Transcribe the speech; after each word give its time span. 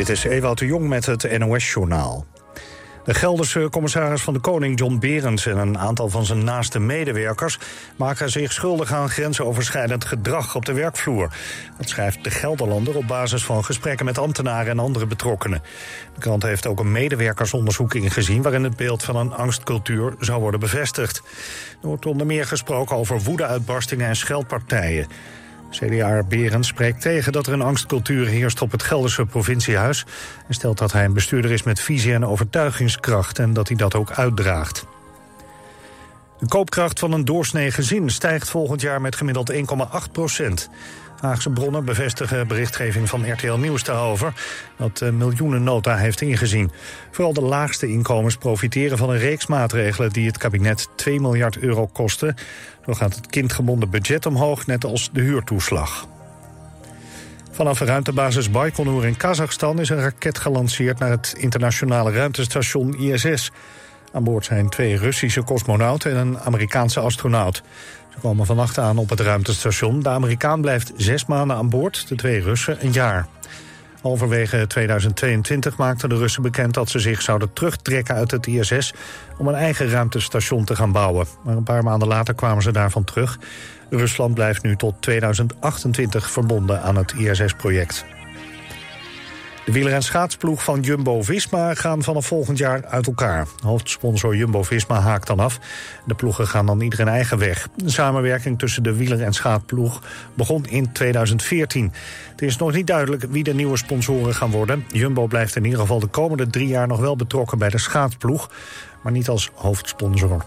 Dit 0.00 0.08
is 0.08 0.24
Ewout 0.24 0.58
de 0.58 0.66
Jong 0.66 0.88
met 0.88 1.06
het 1.06 1.38
NOS-journaal. 1.38 2.26
De 3.04 3.14
Gelderse 3.14 3.68
commissaris 3.70 4.22
van 4.22 4.34
de 4.34 4.40
Koning, 4.40 4.78
John 4.78 4.98
Berends... 4.98 5.46
en 5.46 5.58
een 5.58 5.78
aantal 5.78 6.08
van 6.08 6.24
zijn 6.24 6.44
naaste 6.44 6.78
medewerkers... 6.78 7.58
maken 7.96 8.30
zich 8.30 8.52
schuldig 8.52 8.92
aan 8.92 9.08
grensoverschrijdend 9.08 10.04
gedrag 10.04 10.54
op 10.54 10.64
de 10.64 10.72
werkvloer. 10.72 11.32
Dat 11.78 11.88
schrijft 11.88 12.24
de 12.24 12.30
Gelderlander 12.30 12.96
op 12.96 13.06
basis 13.06 13.44
van 13.44 13.64
gesprekken 13.64 14.04
met 14.04 14.18
ambtenaren 14.18 14.70
en 14.70 14.78
andere 14.78 15.06
betrokkenen. 15.06 15.62
De 16.14 16.20
krant 16.20 16.42
heeft 16.42 16.66
ook 16.66 16.80
een 16.80 16.92
medewerkersonderzoek 16.92 17.94
ingezien... 17.94 18.42
waarin 18.42 18.64
het 18.64 18.76
beeld 18.76 19.02
van 19.02 19.16
een 19.16 19.32
angstcultuur 19.32 20.14
zou 20.18 20.40
worden 20.40 20.60
bevestigd. 20.60 21.22
Er 21.82 21.88
wordt 21.88 22.06
onder 22.06 22.26
meer 22.26 22.46
gesproken 22.46 22.96
over 22.96 23.20
woedeuitbarstingen 23.20 24.08
en 24.08 24.16
scheldpartijen. 24.16 25.06
CDA 25.70 26.22
Berend 26.22 26.66
spreekt 26.66 27.00
tegen 27.00 27.32
dat 27.32 27.46
er 27.46 27.52
een 27.52 27.62
angstcultuur 27.62 28.26
heerst 28.26 28.62
op 28.62 28.70
het 28.72 28.82
Gelderse 28.82 29.26
provinciehuis... 29.26 30.06
en 30.48 30.54
stelt 30.54 30.78
dat 30.78 30.92
hij 30.92 31.04
een 31.04 31.12
bestuurder 31.12 31.50
is 31.50 31.62
met 31.62 31.80
visie 31.80 32.12
en 32.12 32.26
overtuigingskracht... 32.26 33.38
en 33.38 33.52
dat 33.52 33.68
hij 33.68 33.76
dat 33.76 33.94
ook 33.94 34.10
uitdraagt. 34.10 34.86
De 36.38 36.48
koopkracht 36.48 36.98
van 36.98 37.12
een 37.12 37.24
doorsnee 37.24 37.70
gezin 37.70 38.10
stijgt 38.10 38.48
volgend 38.48 38.80
jaar 38.80 39.00
met 39.00 39.16
gemiddeld 39.16 39.52
1,8 39.52 39.58
procent. 40.12 40.70
Haagse 41.20 41.50
bronnen 41.50 41.84
bevestigen 41.84 42.48
berichtgeving 42.48 43.08
van 43.08 43.32
RTL 43.32 43.52
Nieuws 43.52 43.84
daarover... 43.84 44.32
dat 44.76 44.98
de 44.98 45.12
miljoenennota 45.12 45.96
heeft 45.96 46.20
ingezien. 46.20 46.70
Vooral 47.10 47.32
de 47.32 47.42
laagste 47.42 47.88
inkomens 47.88 48.36
profiteren 48.36 48.98
van 48.98 49.10
een 49.10 49.18
reeks 49.18 49.46
maatregelen... 49.46 50.10
die 50.10 50.26
het 50.26 50.38
kabinet 50.38 50.88
2 50.94 51.20
miljard 51.20 51.58
euro 51.58 51.86
kosten. 51.86 52.34
Zo 52.86 52.94
gaat 52.94 53.14
het 53.14 53.26
kindgebonden 53.26 53.90
budget 53.90 54.26
omhoog, 54.26 54.66
net 54.66 54.84
als 54.84 55.10
de 55.12 55.20
huurtoeslag. 55.20 56.06
Vanaf 57.50 57.78
de 57.78 57.84
ruimtebasis 57.84 58.50
Baikonur 58.50 59.06
in 59.06 59.16
Kazachstan 59.16 59.80
is 59.80 59.88
een 59.88 60.00
raket 60.00 60.38
gelanceerd 60.38 60.98
naar 60.98 61.10
het 61.10 61.34
internationale 61.36 62.12
ruimtestation 62.12 62.94
ISS. 62.98 63.50
Aan 64.12 64.24
boord 64.24 64.44
zijn 64.44 64.68
twee 64.68 64.96
Russische 64.96 65.44
cosmonauten 65.44 66.10
en 66.10 66.16
een 66.16 66.38
Amerikaanse 66.38 67.00
astronaut. 67.00 67.62
Ze 68.12 68.18
komen 68.20 68.46
vannacht 68.46 68.78
aan 68.78 68.98
op 68.98 69.10
het 69.10 69.20
ruimtestation. 69.20 70.02
De 70.02 70.08
Amerikaan 70.08 70.60
blijft 70.60 70.92
zes 70.96 71.26
maanden 71.26 71.56
aan 71.56 71.68
boord, 71.68 72.08
de 72.08 72.14
twee 72.14 72.40
Russen 72.40 72.84
een 72.84 72.92
jaar. 72.92 73.26
Halverwege 74.02 74.66
2022 74.66 75.76
maakten 75.76 76.08
de 76.08 76.16
Russen 76.16 76.42
bekend 76.42 76.74
dat 76.74 76.88
ze 76.88 76.98
zich 76.98 77.22
zouden 77.22 77.52
terugtrekken 77.52 78.14
uit 78.14 78.30
het 78.30 78.46
ISS 78.46 78.92
om 79.38 79.48
een 79.48 79.54
eigen 79.54 79.90
ruimtestation 79.90 80.64
te 80.64 80.76
gaan 80.76 80.92
bouwen. 80.92 81.26
Maar 81.44 81.56
een 81.56 81.62
paar 81.62 81.84
maanden 81.84 82.08
later 82.08 82.34
kwamen 82.34 82.62
ze 82.62 82.72
daarvan 82.72 83.04
terug. 83.04 83.38
Rusland 83.90 84.34
blijft 84.34 84.62
nu 84.62 84.76
tot 84.76 85.02
2028 85.02 86.30
verbonden 86.30 86.82
aan 86.82 86.96
het 86.96 87.12
ISS-project. 87.12 88.04
De 89.64 89.72
wieler- 89.72 89.92
en 89.92 90.02
schaatsploeg 90.02 90.64
van 90.64 90.80
Jumbo-Visma 90.80 91.74
gaan 91.74 92.02
vanaf 92.02 92.26
volgend 92.26 92.58
jaar 92.58 92.84
uit 92.86 93.06
elkaar. 93.06 93.46
Hoofdsponsor 93.62 94.36
Jumbo-Visma 94.36 95.00
haakt 95.00 95.26
dan 95.26 95.40
af. 95.40 95.58
De 96.06 96.14
ploegen 96.14 96.46
gaan 96.46 96.66
dan 96.66 96.80
ieder 96.80 97.00
een 97.00 97.08
eigen 97.08 97.38
weg. 97.38 97.68
De 97.76 97.90
samenwerking 97.90 98.58
tussen 98.58 98.82
de 98.82 98.96
wieler- 98.96 99.22
en 99.22 99.32
schaatsploeg 99.32 100.02
begon 100.34 100.66
in 100.66 100.92
2014. 100.92 101.92
Het 102.30 102.42
is 102.42 102.56
nog 102.56 102.72
niet 102.72 102.86
duidelijk 102.86 103.24
wie 103.30 103.44
de 103.44 103.54
nieuwe 103.54 103.76
sponsoren 103.76 104.34
gaan 104.34 104.50
worden. 104.50 104.84
Jumbo 104.88 105.26
blijft 105.26 105.56
in 105.56 105.64
ieder 105.64 105.80
geval 105.80 106.00
de 106.00 106.06
komende 106.06 106.46
drie 106.46 106.68
jaar 106.68 106.86
nog 106.86 107.00
wel 107.00 107.16
betrokken 107.16 107.58
bij 107.58 107.70
de 107.70 107.78
schaatsploeg... 107.78 108.50
maar 109.02 109.12
niet 109.12 109.28
als 109.28 109.50
hoofdsponsor. 109.54 110.44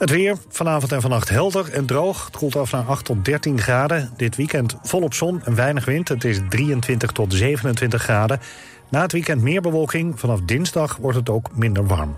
Het 0.00 0.10
weer, 0.10 0.36
vanavond 0.48 0.92
en 0.92 1.00
vannacht 1.00 1.28
helder 1.28 1.72
en 1.72 1.86
droog. 1.86 2.24
Het 2.24 2.36
koelt 2.36 2.56
af 2.56 2.72
naar 2.72 2.84
8 2.84 3.04
tot 3.04 3.24
13 3.24 3.60
graden. 3.60 4.10
Dit 4.16 4.36
weekend 4.36 4.76
volop 4.82 5.14
zon 5.14 5.42
en 5.44 5.54
weinig 5.54 5.84
wind. 5.84 6.08
Het 6.08 6.24
is 6.24 6.40
23 6.48 7.12
tot 7.12 7.32
27 7.34 8.02
graden. 8.02 8.40
Na 8.88 9.02
het 9.02 9.12
weekend 9.12 9.42
meer 9.42 9.60
bewolking. 9.60 10.20
Vanaf 10.20 10.40
dinsdag 10.40 10.96
wordt 10.96 11.16
het 11.16 11.28
ook 11.28 11.56
minder 11.56 11.86
warm. 11.86 12.16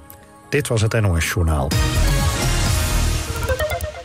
Dit 0.48 0.68
was 0.68 0.80
het 0.80 1.00
NOS 1.00 1.32
Journaal. 1.32 1.68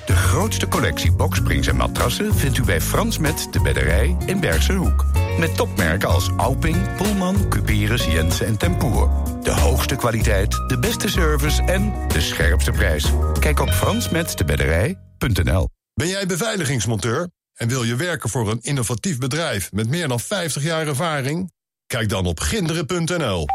De 0.06 0.16
grootste 0.16 0.68
collectie 0.68 1.12
boksprings 1.12 1.68
en 1.68 1.76
matrassen 1.76 2.36
vindt 2.36 2.58
u 2.58 2.64
bij 2.64 2.82
Frans 2.82 3.18
Met 3.18 3.48
de 3.52 3.62
Bedderij 3.62 4.18
in 4.26 4.40
Bergse 4.40 4.74
Hoek. 4.74 5.06
Met 5.38 5.56
topmerken 5.56 6.10
als 6.10 6.30
Alping, 6.38 6.96
Pullman, 6.96 7.50
Cuperus, 7.50 8.06
Jensen 8.06 8.46
en 8.46 8.58
Tempoer. 8.58 9.10
De 9.42 9.52
hoogste 9.52 9.96
kwaliteit, 9.96 10.52
de 10.68 10.80
beste 10.80 11.10
service 11.10 11.62
en 11.64 11.94
de 12.08 12.22
scherpste 12.22 12.72
prijs. 12.72 13.12
Kijk 13.40 13.60
op 13.60 13.70
fransmetdebedderij.nl. 13.70 15.68
Ben 15.94 16.08
jij 16.08 16.26
beveiligingsmonteur 16.26 17.30
en 17.54 17.68
wil 17.68 17.84
je 17.84 17.96
werken 17.96 18.30
voor 18.30 18.52
een 18.52 18.62
innovatief 18.62 19.18
bedrijf 19.18 19.72
met 19.72 19.90
meer 19.90 20.08
dan 20.08 20.20
50 20.20 20.64
jaar 20.64 20.88
ervaring? 20.88 21.52
Kijk 21.88 22.10
dan 22.10 22.26
op 22.26 22.40
ginderen.nl. 22.40 23.46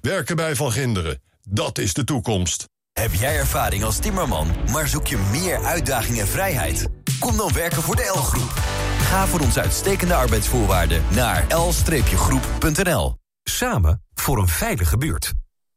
Werken 0.00 0.36
bij 0.36 0.56
Van 0.56 0.72
Ginderen, 0.72 1.22
dat 1.48 1.78
is 1.78 1.94
de 1.94 2.04
toekomst. 2.04 2.68
Heb 2.92 3.14
jij 3.14 3.36
ervaring 3.36 3.84
als 3.84 3.98
timmerman, 3.98 4.48
maar 4.70 4.88
zoek 4.88 5.06
je 5.06 5.18
meer 5.30 5.64
uitdaging 5.64 6.18
en 6.18 6.28
vrijheid? 6.28 6.88
Kom 7.20 7.36
dan 7.36 7.52
werken 7.52 7.82
voor 7.82 7.96
de 7.96 8.10
L-groep. 8.14 8.85
Ga 8.98 9.26
voor 9.26 9.40
onze 9.40 9.60
uitstekende 9.60 10.14
arbeidsvoorwaarden 10.14 11.02
naar 11.14 11.46
l-groep.nl. 11.48 13.16
Samen 13.42 14.02
voor 14.14 14.38
een 14.38 14.48
veilige 14.48 14.98
buurt. 14.98 15.32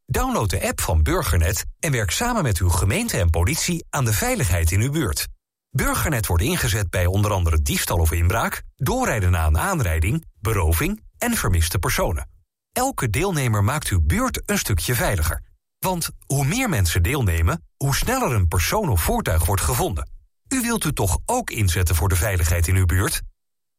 Download 0.05 0.49
de 0.49 0.67
app 0.67 0.81
van 0.81 1.03
Burgernet 1.03 1.65
en 1.79 1.91
werk 1.91 2.11
samen 2.11 2.43
met 2.43 2.57
uw 2.57 2.69
gemeente 2.69 3.17
en 3.17 3.29
politie 3.29 3.85
aan 3.89 4.05
de 4.05 4.13
veiligheid 4.13 4.71
in 4.71 4.81
uw 4.81 4.91
buurt. 4.91 5.27
Burgernet 5.69 6.27
wordt 6.27 6.43
ingezet 6.43 6.89
bij 6.89 7.05
onder 7.05 7.31
andere 7.31 7.61
diefstal 7.61 7.97
of 7.97 8.11
inbraak, 8.11 8.61
doorrijden 8.75 9.31
na 9.31 9.45
een 9.45 9.57
aanrijding, 9.57 10.25
beroving 10.39 11.03
en 11.17 11.33
vermiste 11.33 11.79
personen. 11.79 12.29
Elke 12.71 13.09
deelnemer 13.09 13.63
maakt 13.63 13.87
uw 13.87 14.01
buurt 14.01 14.41
een 14.45 14.57
stukje 14.57 14.95
veiliger. 14.95 15.43
Want 15.79 16.09
hoe 16.25 16.45
meer 16.45 16.69
mensen 16.69 17.03
deelnemen, 17.03 17.63
hoe 17.77 17.95
sneller 17.95 18.31
een 18.31 18.47
persoon 18.47 18.89
of 18.89 19.01
voertuig 19.01 19.45
wordt 19.45 19.61
gevonden. 19.61 20.09
U 20.49 20.61
wilt 20.61 20.85
u 20.85 20.93
toch 20.93 21.17
ook 21.25 21.49
inzetten 21.49 21.95
voor 21.95 22.09
de 22.09 22.15
veiligheid 22.15 22.67
in 22.67 22.75
uw 22.75 22.85
buurt? 22.85 23.21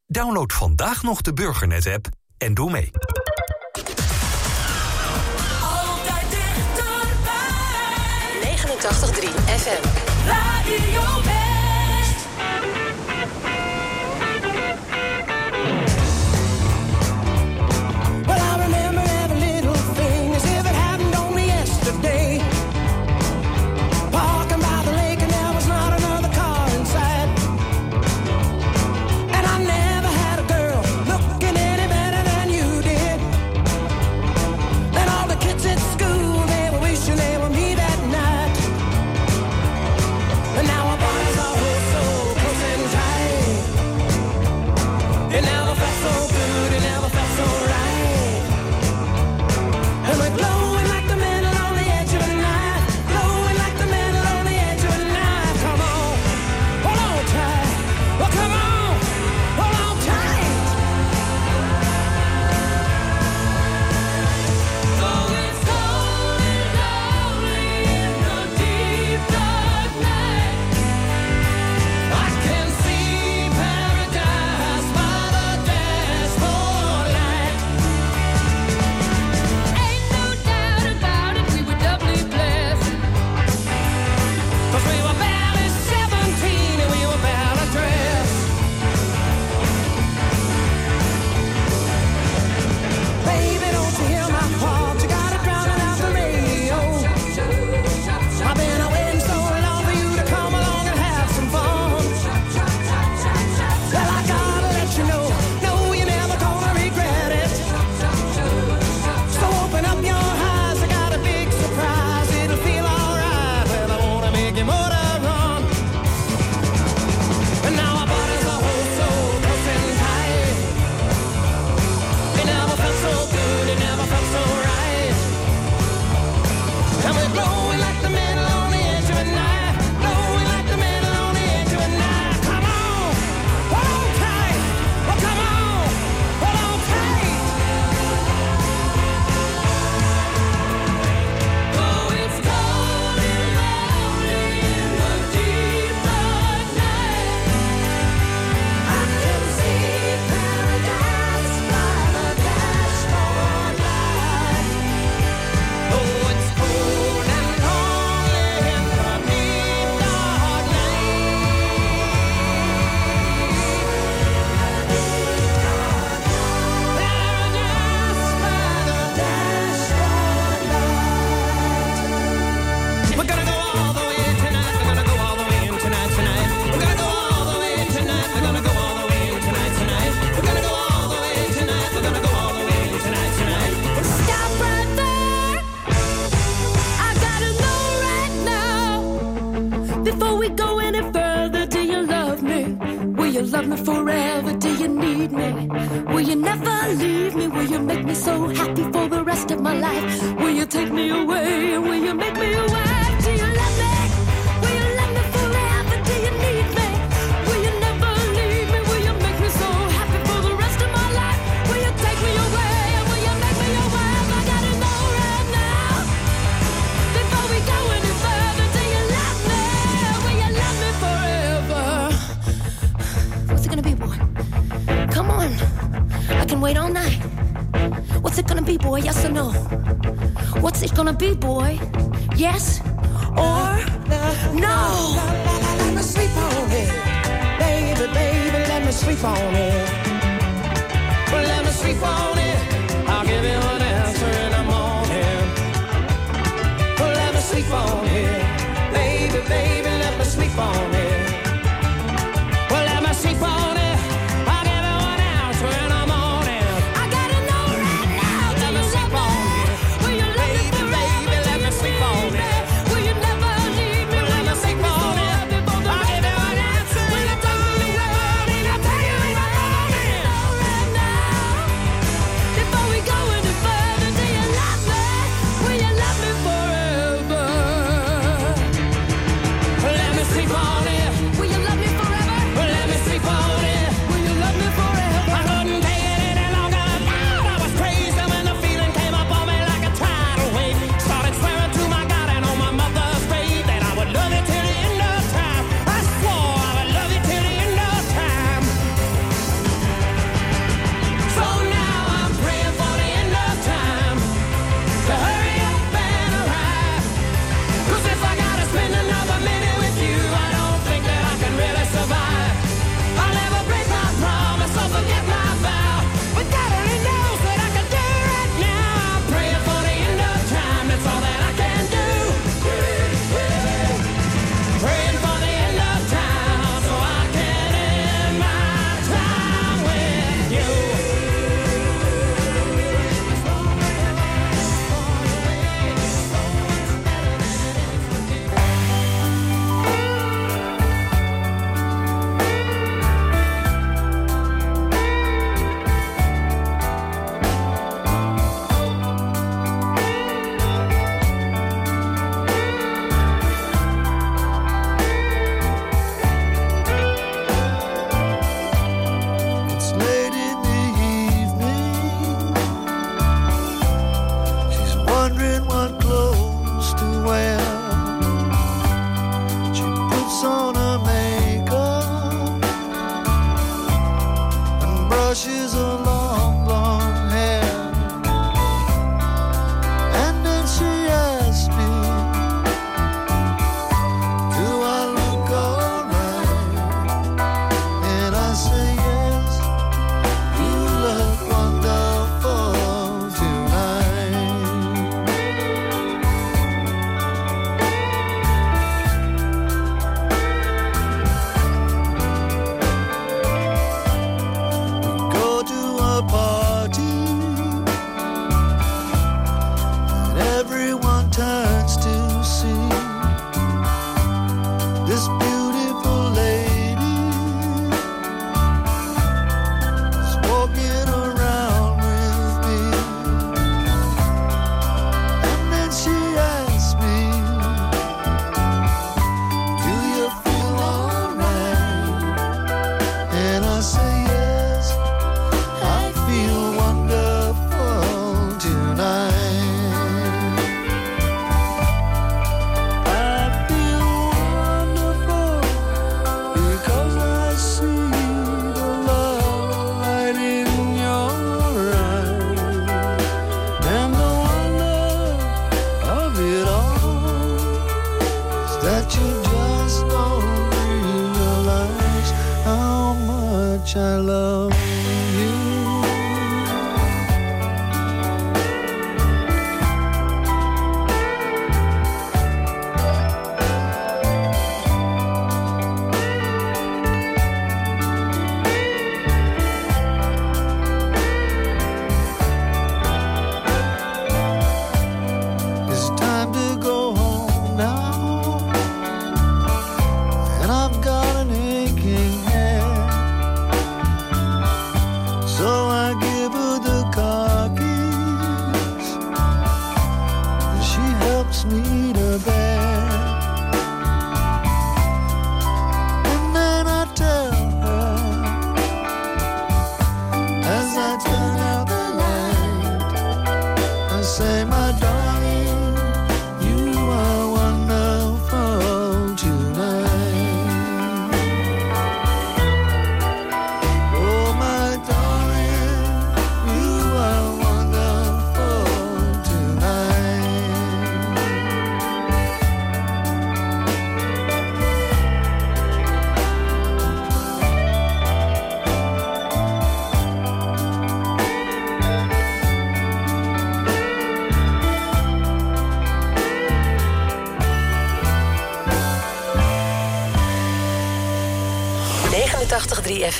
Download 0.06 0.52
vandaag 0.52 1.02
nog 1.02 1.20
de 1.20 1.32
Burgernet-app 1.32 2.08
en 2.38 2.54
doe 2.54 2.70
mee. 2.70 2.90
Altijd 5.62 6.30
dichterbij. 6.30 6.96
89.3 8.42 9.28
FM. 9.44 9.86
Radio 10.26 11.49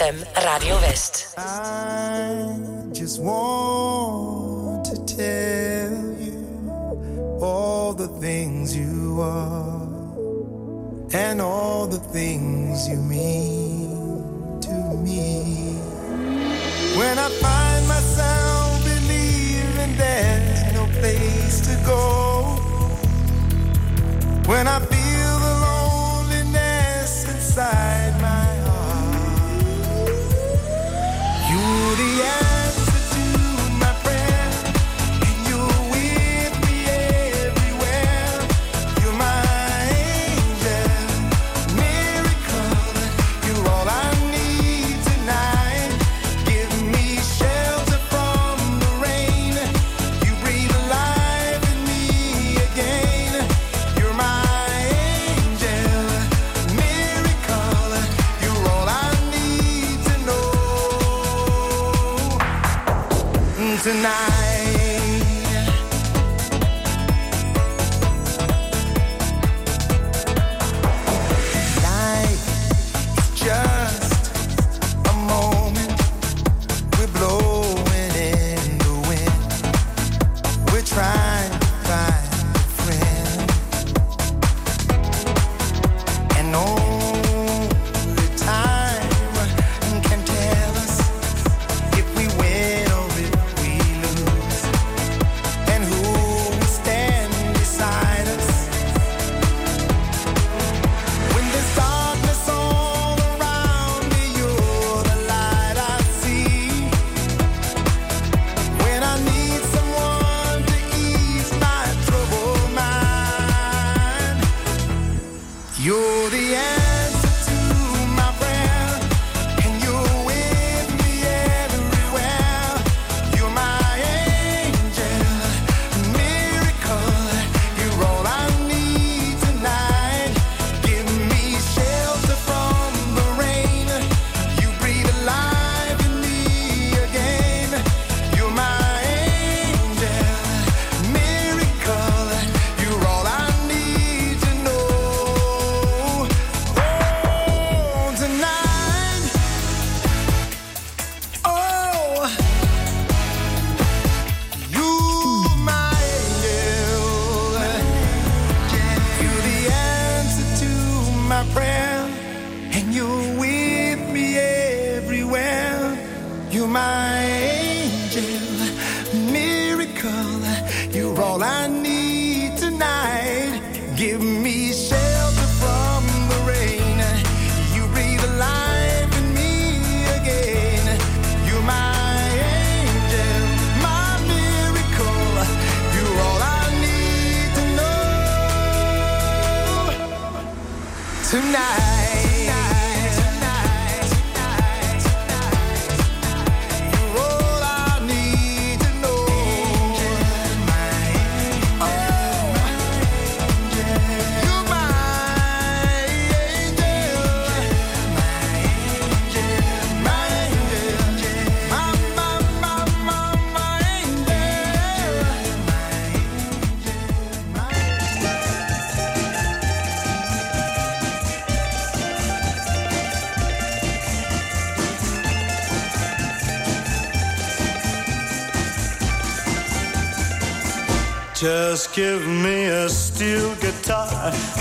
Them. 0.00 0.29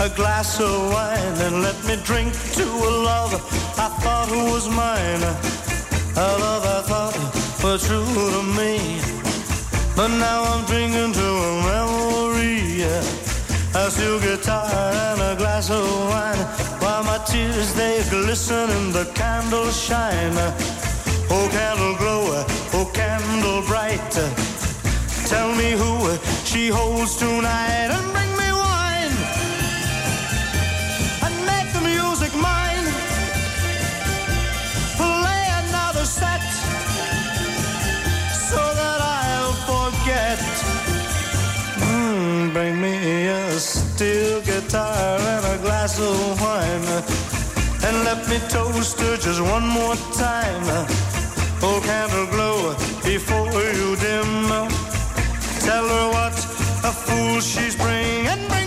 a 0.01 0.09
glass 0.09 0.61
of 0.61 0.91
wine 0.93 1.35
and 1.45 1.61
let 1.61 1.75
me 1.85 1.97
drink 2.03 2.31
to 2.53 2.63
a 2.63 2.91
love 3.03 3.33
I 3.77 3.89
thought 4.01 4.29
was 4.31 4.69
mine. 4.69 5.23
A 6.15 6.29
love 6.45 6.63
I 6.63 6.81
thought 6.89 7.15
was 7.63 7.85
true 7.85 8.05
to 8.05 8.43
me. 8.57 8.79
But 9.97 10.07
now 10.07 10.43
I'm 10.43 10.63
drinking 10.65 11.11
to 11.19 11.27
a 11.49 11.51
memory. 11.71 12.83
A 13.75 13.91
steel 13.91 14.19
guitar 14.21 14.71
and 14.71 15.21
a 15.21 15.35
glass 15.35 15.69
of 15.69 15.85
wine. 16.11 16.43
While 16.81 17.03
my 17.03 17.17
tears 17.25 17.73
they 17.73 18.01
glisten 18.09 18.69
in 18.69 18.93
the 18.93 19.05
candle 19.15 19.69
shine. 19.69 20.37
Oh 21.29 21.47
candle 21.51 21.95
glow, 21.97 22.45
oh 22.73 22.89
candle 22.93 23.61
bright. 23.67 24.11
Tell 25.27 25.53
me 25.55 25.71
who 25.71 26.17
she 26.45 26.69
holds 26.69 27.17
tonight. 27.17 27.98
guitar 44.69 45.17
and 45.17 45.45
a 45.45 45.57
glass 45.63 45.99
of 45.99 46.41
wine. 46.41 46.85
And 47.87 48.03
let 48.03 48.27
me 48.29 48.37
toast 48.49 48.99
her 48.99 49.17
just 49.17 49.41
one 49.41 49.67
more 49.67 49.95
time. 50.13 50.87
Oh, 51.61 51.81
candle 51.83 52.27
glow 52.27 52.75
before 53.03 53.63
you 53.79 53.95
dim. 53.95 54.47
Tell 55.65 55.87
her 55.87 56.07
what 56.13 56.37
a 56.83 56.91
fool 56.91 57.39
she's 57.41 57.75
bringing. 57.75 58.58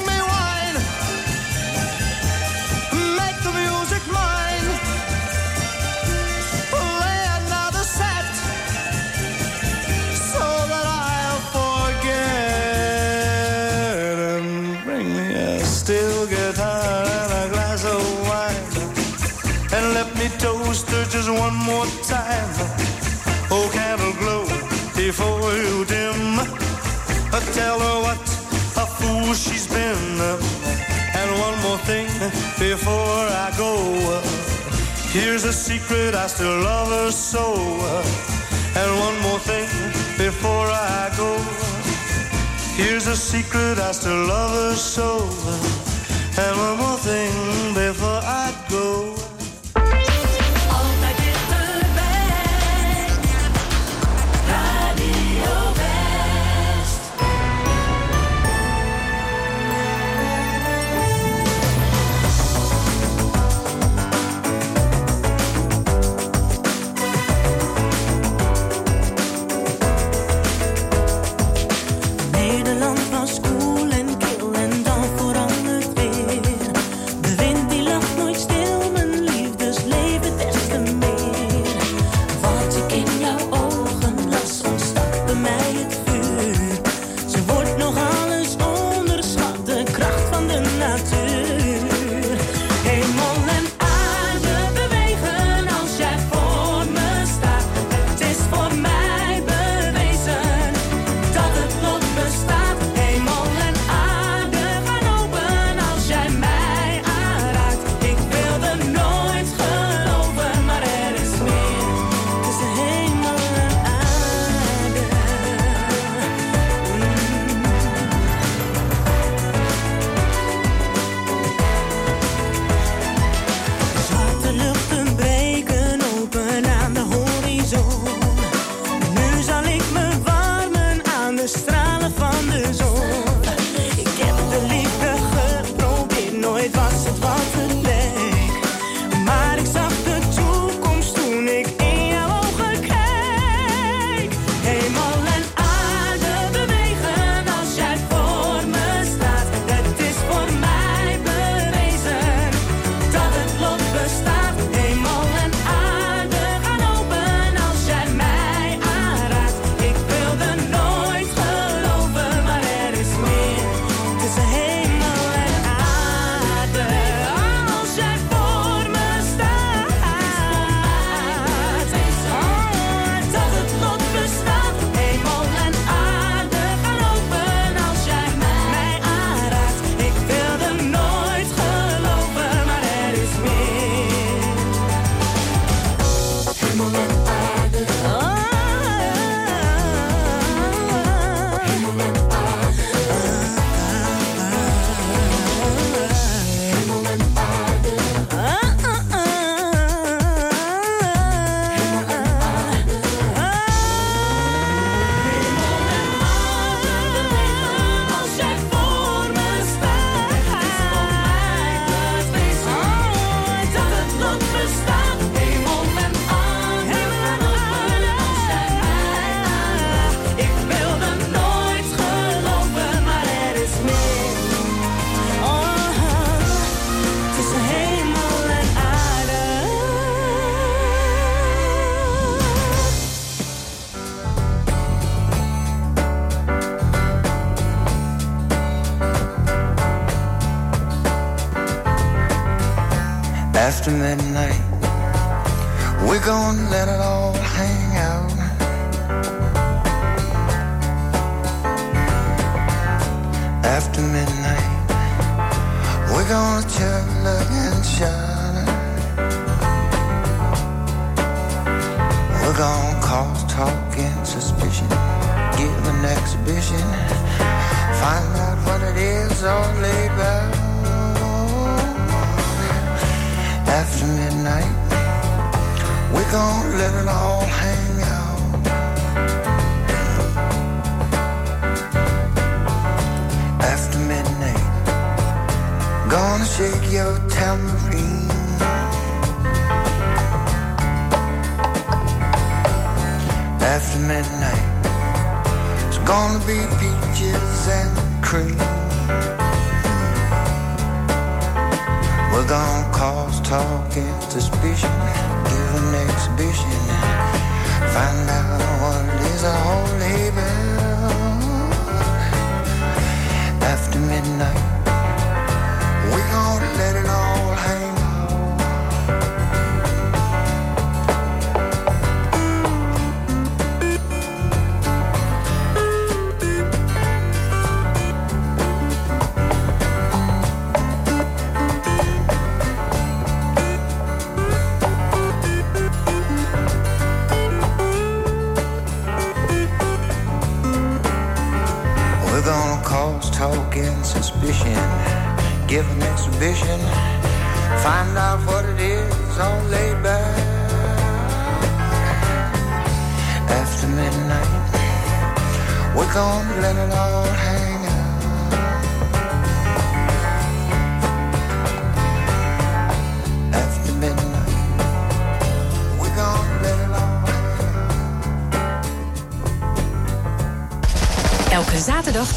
Here's 35.12 35.44
a 35.44 35.52
secret, 35.52 36.14
I 36.14 36.26
still 36.26 36.62
love 36.62 36.88
her 36.88 37.10
so. 37.10 37.52
And 38.74 38.90
one 38.98 39.20
more 39.20 39.38
thing 39.40 39.68
before 40.16 40.68
I 40.70 41.12
go. 41.18 41.36
Here's 42.82 43.06
a 43.06 43.14
secret, 43.14 43.78
I 43.78 43.92
still 43.92 44.26
love 44.26 44.52
her 44.52 44.74
so. 44.74 45.18
And 46.40 46.56
one 46.56 46.78
more 46.78 46.96
thing 46.96 47.74
before 47.74 48.22
I 48.24 48.54
go. 48.70 49.11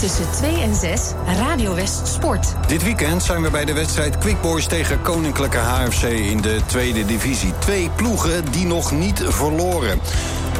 tussen 0.06 0.32
2 0.32 0.62
en 0.62 0.76
6 0.76 1.02
Radio 1.38 1.76
West 1.76 2.08
Sport. 2.08 2.54
Dit 2.68 2.84
weekend 2.84 3.24
zijn 3.24 3.42
we 3.42 3.50
bij 3.50 3.66
de 3.66 3.74
wedstrijd 3.74 4.18
Quick 4.18 4.42
Boys 4.42 4.66
tegen 4.66 5.02
Koninklijke 5.02 5.58
HFC 5.58 6.04
in 6.04 6.42
de 6.42 6.60
tweede 6.66 7.06
divisie. 7.06 7.54
Twee 7.60 7.90
ploegen 7.96 8.52
die 8.52 8.66
nog 8.66 8.92
niet 8.92 9.24
verloren. 9.28 10.00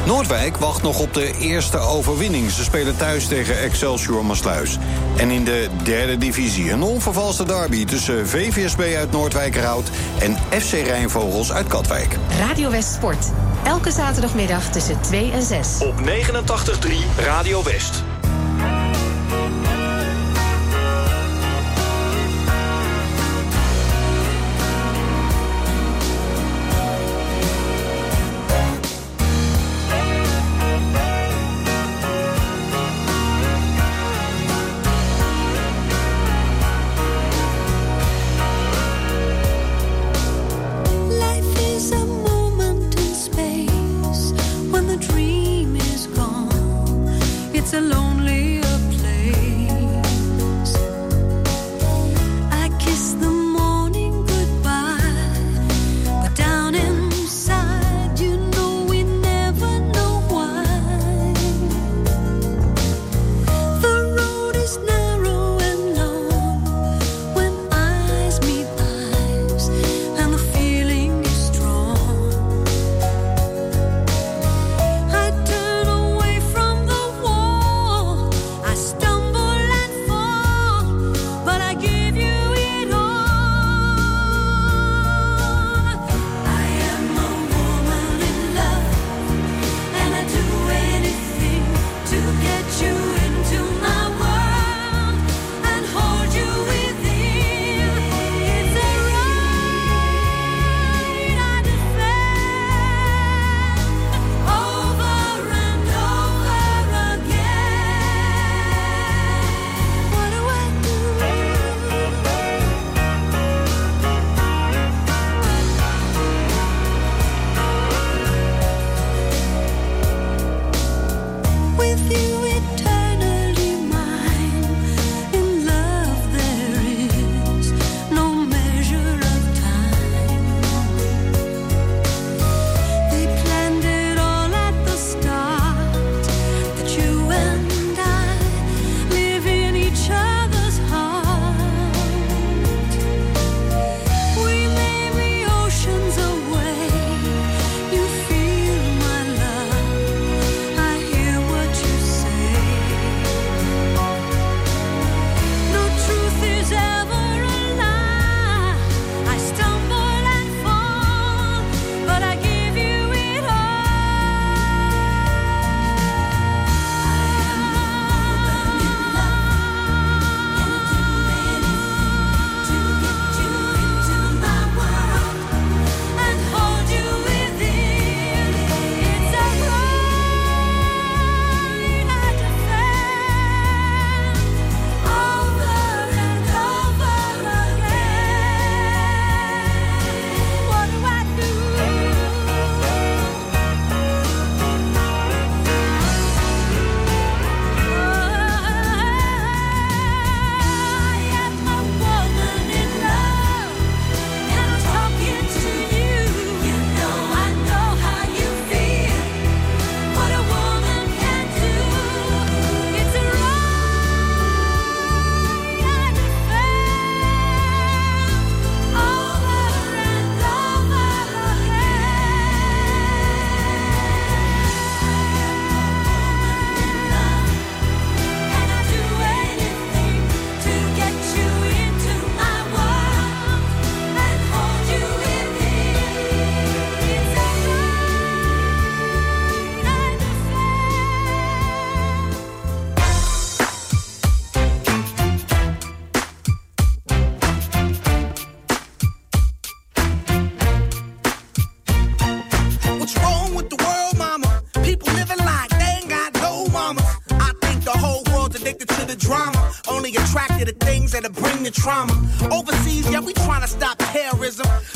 Noordwijk 0.06 0.56
wacht 0.56 0.82
nog 0.82 0.98
op 0.98 1.14
de 1.14 1.38
eerste 1.38 1.78
overwinning. 1.78 2.50
Ze 2.50 2.64
spelen 2.64 2.96
thuis 2.96 3.26
tegen 3.26 3.58
Excelsior 3.58 4.24
Masluis. 4.24 4.78
En 5.16 5.30
in 5.30 5.44
de 5.44 5.68
derde 5.82 6.18
divisie 6.18 6.70
een 6.70 6.82
onvervalste 6.82 7.44
derby 7.44 7.84
tussen 7.84 8.28
VVSB 8.28 8.94
uit 8.96 9.10
Noordwijkerhout 9.10 9.90
en 10.18 10.36
FC 10.60 10.72
Rijnvogels 10.72 11.52
uit 11.52 11.66
Katwijk. 11.66 12.16
Radio 12.38 12.70
West 12.70 12.92
Sport. 12.92 13.26
Elke 13.64 13.90
zaterdagmiddag 13.90 14.70
tussen 14.70 15.00
2 15.00 15.30
en 15.30 15.42
6. 15.42 15.78
Op 15.78 15.94
89.3 16.00 17.24
Radio 17.24 17.62
West. 17.62 18.04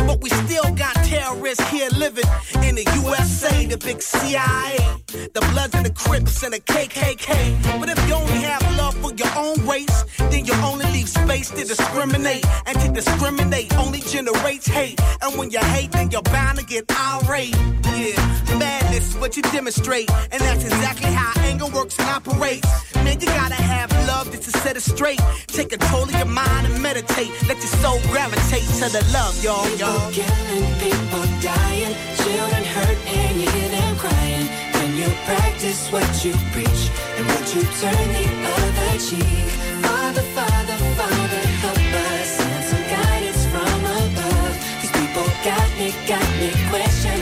But 0.07 0.21
we 0.23 0.31
still 0.31 0.71
got 0.75 0.95
terrorists 1.05 1.69
here 1.69 1.89
living 1.97 2.25
in 2.63 2.75
the 2.75 2.85
USA, 3.03 3.67
the 3.67 3.79
big 3.79 4.03
CIA, 4.03 4.77
the 5.35 5.41
Bloods 5.53 5.75
and 5.75 5.87
the 5.87 5.91
Crips 5.93 6.43
and 6.43 6.53
the 6.53 6.61
KKK. 6.61 7.81
But 7.81 7.89
if 7.89 8.09
you 8.09 8.15
only 8.15 8.41
have 8.51 8.63
love 8.77 8.95
for 8.97 9.13
your 9.15 9.33
own 9.37 9.67
race, 9.67 10.05
then 10.31 10.45
you 10.45 10.55
only 10.65 10.87
leave 10.87 11.09
space 11.09 11.51
to 11.51 11.65
discriminate, 11.65 12.45
and 12.67 12.79
to 12.81 12.89
discriminate 12.93 13.75
only 13.77 14.01
generates 14.01 14.67
hate. 14.67 15.01
And 15.23 15.39
when 15.39 15.51
you 15.51 15.61
hate, 15.61 15.93
then 15.93 16.11
you're 16.11 16.23
bound 16.23 16.59
to 16.59 16.65
get 16.65 16.85
irate. 16.91 17.57
Yeah, 17.97 18.17
madness 18.59 19.11
is 19.11 19.17
what 19.17 19.37
you 19.37 19.43
demonstrate, 19.43 20.11
and 20.33 20.41
that's 20.41 20.65
exactly 20.65 21.13
how 21.13 21.33
anger 21.43 21.67
works 21.67 21.99
and 21.99 22.09
operates. 22.09 22.69
Man, 22.95 23.21
you 23.21 23.27
gotta 23.27 23.55
have 23.55 23.91
love 24.07 24.31
just 24.31 24.45
to 24.45 24.51
set 24.59 24.77
it 24.77 24.83
straight. 24.83 25.21
Take 25.49 25.71
control 25.71 26.05
of 26.05 26.13
your 26.13 26.27
mind 26.27 26.67
and 26.67 26.83
meditate. 26.83 27.31
Let 27.49 27.59
your 27.59 27.75
soul 27.83 27.99
gravitate 28.13 28.69
to 28.81 28.89
the 28.89 29.03
love, 29.13 29.43
y'all, 29.43 29.69
y'all. 29.77 29.90
Killing, 30.13 30.69
people 30.79 31.27
dying, 31.41 31.95
children 32.23 32.65
hurt 32.75 32.99
and 33.07 33.41
you 33.41 33.49
hear 33.51 33.71
them 33.77 33.97
crying. 33.97 34.47
When 34.77 34.91
you 34.97 35.09
practice 35.27 35.91
what 35.93 36.11
you 36.25 36.33
preach 36.53 36.83
and 37.17 37.27
what 37.27 37.47
you 37.55 37.63
turn 37.83 38.07
the 38.19 38.27
other 38.59 38.93
cheek. 39.07 39.49
Father, 39.85 40.25
Father, 40.37 40.79
Father, 40.99 41.43
help 41.65 41.79
us. 41.79 42.29
Send 42.39 42.65
some 42.71 42.85
guidance 42.95 43.47
from 43.53 43.81
people 45.11 45.33
got 45.45 45.69
me, 45.79 45.93
got 46.07 46.31
me 46.39 46.51
questioning. 46.71 47.20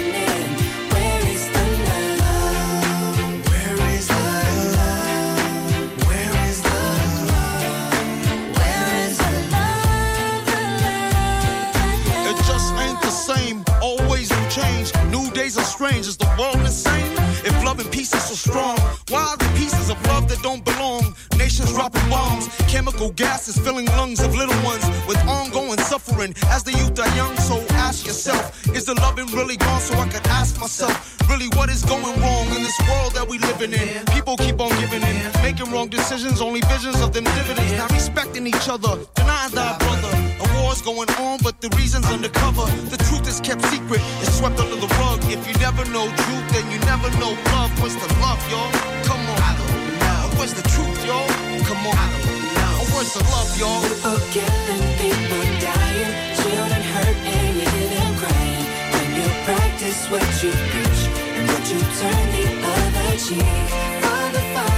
New 15.48 15.54
days 15.54 15.64
are 15.64 15.64
strange. 15.64 16.06
Is 16.06 16.18
the 16.18 16.28
world 16.38 16.60
insane? 16.60 17.10
If 17.42 17.64
love 17.64 17.80
and 17.80 17.90
peace 17.90 18.12
is 18.12 18.22
so 18.24 18.34
strong, 18.34 18.76
why 19.08 19.22
are 19.32 19.36
the 19.38 19.50
pieces 19.56 19.88
of 19.88 19.96
love 20.08 20.28
that 20.28 20.42
don't 20.42 20.62
belong? 20.62 21.16
Nations 21.38 21.72
dropping 21.72 22.06
bombs, 22.10 22.48
chemical 22.68 23.10
gases 23.12 23.56
filling 23.58 23.86
lungs 23.96 24.20
of 24.20 24.34
little 24.34 24.60
ones 24.62 24.84
with 25.08 25.16
ongoing 25.26 25.78
suffering. 25.78 26.34
As 26.48 26.64
the 26.64 26.72
youth 26.72 26.98
are 27.00 27.16
young, 27.16 27.34
so 27.38 27.64
ask 27.86 28.04
yourself: 28.04 28.44
Is 28.76 28.84
the 28.84 28.94
loving 29.00 29.24
really 29.28 29.56
gone? 29.56 29.80
So 29.80 29.94
I 29.94 30.06
could 30.08 30.26
ask 30.26 30.60
myself, 30.60 31.16
really, 31.30 31.48
what 31.56 31.70
is 31.70 31.82
going 31.82 32.20
wrong 32.20 32.46
in 32.48 32.62
this 32.62 32.78
world 32.86 33.14
that 33.14 33.26
we 33.26 33.38
living 33.38 33.72
in? 33.72 34.04
People 34.12 34.36
keep 34.36 34.60
on 34.60 34.68
giving 34.80 35.02
in, 35.02 35.32
making 35.40 35.72
wrong 35.72 35.88
decisions, 35.88 36.42
only 36.42 36.60
visions 36.68 37.00
of 37.00 37.14
them 37.14 37.24
dividends. 37.24 37.72
Not 37.72 37.90
respecting 37.92 38.46
each 38.46 38.68
other, 38.68 38.98
denying 39.14 39.54
thy 39.54 39.78
brother. 39.78 40.37
War's 40.62 40.82
going 40.82 41.10
on, 41.22 41.38
but 41.42 41.60
the 41.60 41.68
reason's 41.76 42.06
undercover. 42.06 42.66
The 42.90 42.98
truth 43.08 43.26
is 43.28 43.40
kept 43.40 43.62
secret, 43.66 44.00
it's 44.20 44.38
swept 44.38 44.58
under 44.58 44.76
the 44.76 44.90
rug. 45.00 45.20
If 45.30 45.46
you 45.48 45.54
never 45.58 45.84
know 45.94 46.06
truth, 46.06 46.46
then 46.52 46.64
you 46.72 46.78
never 46.84 47.08
know 47.22 47.32
love. 47.54 47.70
Where's 47.80 47.96
the 47.96 48.10
love, 48.24 48.40
y'all? 48.50 48.70
Come 49.04 49.22
on. 49.32 49.38
I 49.38 49.52
don't 49.58 49.98
know. 50.02 50.38
Where's 50.38 50.54
the 50.54 50.66
truth, 50.74 51.00
y'all? 51.06 51.28
Come 51.68 51.82
on. 51.86 51.94
I 51.94 52.06
don't 52.24 52.42
know. 52.58 52.74
Where's 52.94 53.12
the 53.14 53.24
love, 53.34 53.50
y'all? 53.60 53.80
People 53.86 54.20
killing, 54.34 54.84
people 55.02 55.44
dying, 55.62 56.12
children 56.42 56.82
hurt 56.94 57.18
and 57.22 57.52
you 57.58 57.66
hear 57.74 57.88
them 57.94 58.12
crying. 58.18 58.66
When 58.94 59.08
you 59.18 59.26
practice 59.46 60.00
what 60.10 60.26
you 60.42 60.50
preach 60.72 61.02
and 61.38 61.44
what 61.48 61.64
you 61.70 61.80
turn 62.02 62.24
the 62.34 62.46
other 62.74 63.10
cheek. 63.18 63.66
Father, 64.02 64.44
Father, 64.54 64.77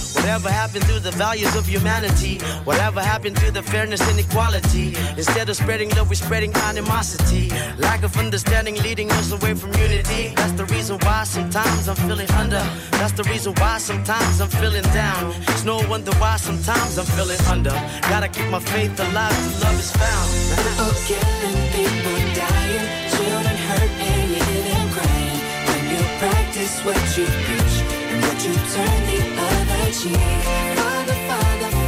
Whatever 0.15 0.49
happened 0.49 0.85
to 0.85 0.99
the 0.99 1.11
values 1.11 1.55
of 1.55 1.65
humanity? 1.65 2.39
Whatever 2.63 3.01
happened 3.01 3.37
to 3.37 3.51
the 3.51 3.63
fairness 3.63 4.01
and 4.09 4.19
equality? 4.19 4.95
Instead 5.17 5.49
of 5.49 5.55
spreading 5.55 5.89
love, 5.91 6.09
we're 6.09 6.15
spreading 6.15 6.53
animosity. 6.55 7.49
Lack 7.77 8.03
of 8.03 8.15
understanding 8.17 8.75
leading 8.81 9.11
us 9.11 9.31
away 9.31 9.53
from 9.53 9.73
unity. 9.73 10.33
That's 10.35 10.53
the 10.53 10.65
reason 10.65 10.97
why 11.01 11.23
sometimes 11.23 11.87
I'm 11.87 11.95
feeling 11.95 12.29
under. 12.31 12.63
That's 12.99 13.13
the 13.13 13.23
reason 13.23 13.53
why 13.55 13.77
sometimes 13.77 14.41
I'm 14.41 14.49
feeling 14.49 14.83
down. 14.93 15.33
It's 15.49 15.63
no 15.63 15.77
wonder 15.89 16.11
why 16.15 16.37
sometimes 16.37 16.97
I'm 16.97 17.05
feeling 17.05 17.39
under. 17.49 17.75
Gotta 18.09 18.27
keep 18.27 18.49
my 18.49 18.59
faith 18.59 18.99
alive 18.99 19.35
till 19.35 19.61
love 19.63 19.79
is 19.79 19.91
found. 19.91 20.29
People 20.61 20.93
killing, 21.07 21.59
people 21.75 22.19
dying, 22.35 22.85
children 23.15 23.57
hurt 23.67 23.91
crying. 24.95 25.39
When 25.67 25.81
you 25.91 26.01
practice 26.19 26.83
what 26.85 27.01
you 27.17 27.25
preach 27.45 27.75
and 28.11 28.21
what 28.23 28.37
you 28.45 28.53
turn 28.75 28.99
the 29.09 29.19
other 29.41 29.60
achieve. 29.91 30.15
Father, 30.15 31.13
Father. 31.27 31.80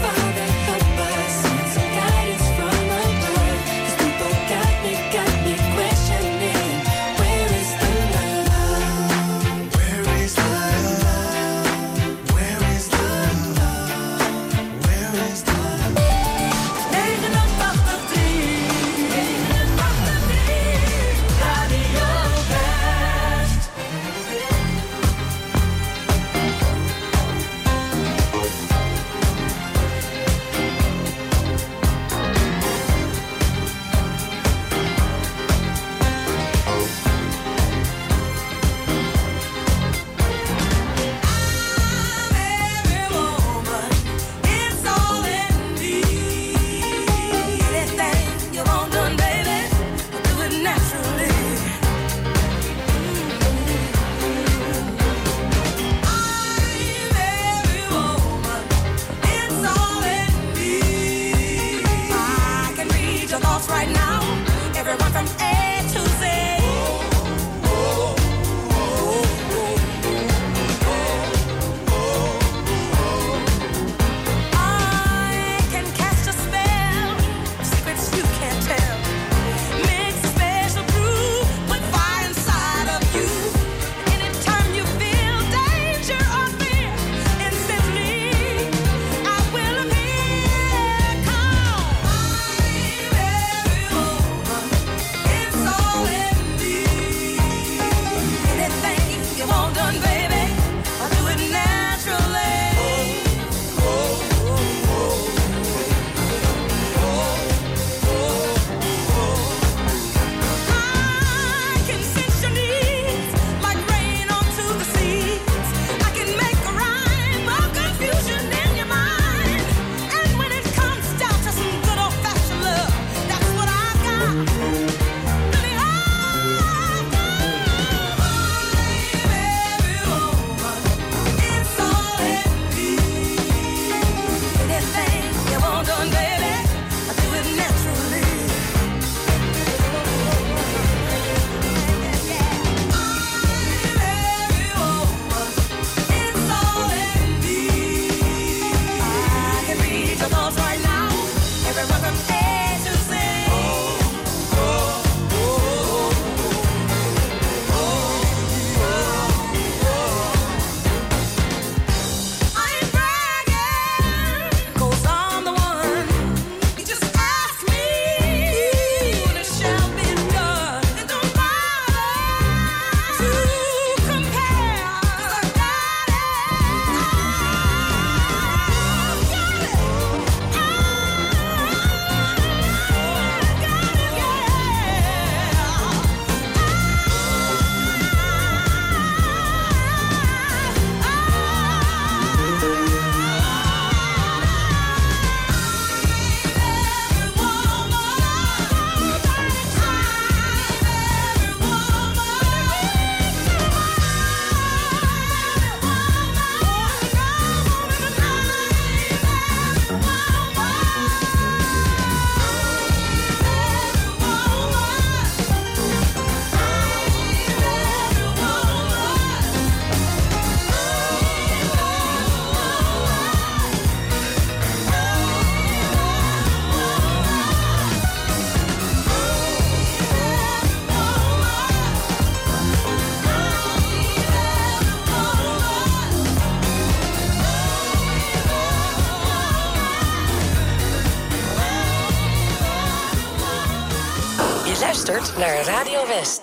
Naar 245.43 245.63
Radio 245.65 246.07
West. 246.07 246.42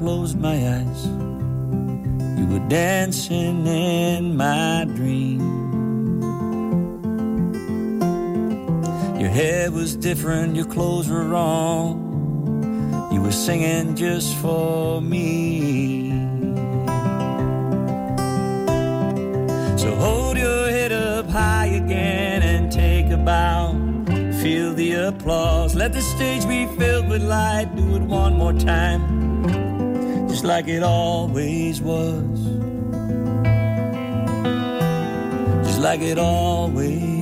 closed 0.00 0.40
my 0.40 0.56
eyes. 0.76 1.06
You 2.38 2.46
were 2.46 2.66
dancing 2.70 3.66
in 3.66 4.34
my 4.34 4.86
dream. 4.96 5.40
Your 9.20 9.28
hair 9.28 9.70
was 9.70 9.94
different, 9.96 10.56
your 10.56 10.64
clothes 10.64 11.06
were 11.10 11.24
wrong. 11.24 13.10
You 13.12 13.20
were 13.20 13.30
singing 13.30 13.94
just 13.94 14.34
for 14.36 15.02
me. 15.02 16.12
So 19.76 19.94
hold 19.96 20.38
your 20.38 20.70
head 20.70 20.92
up 20.92 21.28
high 21.28 21.66
again 21.66 22.42
and 22.42 22.72
take 22.72 23.10
a 23.10 23.18
bow. 23.18 23.74
Feel 24.40 24.72
the 24.72 24.92
applause. 25.08 25.74
Let 25.74 25.92
the 25.92 26.00
stage 26.00 26.48
be 26.48 26.64
filled 26.78 27.06
with 27.10 27.22
light. 27.22 27.76
Do 27.76 27.96
it 27.96 28.02
one 28.02 28.38
more 28.38 28.54
time, 28.54 29.29
just 30.40 30.48
like 30.48 30.68
it 30.68 30.82
always 30.82 31.82
was. 31.82 32.40
Just 35.66 35.80
like 35.80 36.00
it 36.00 36.18
always 36.18 37.19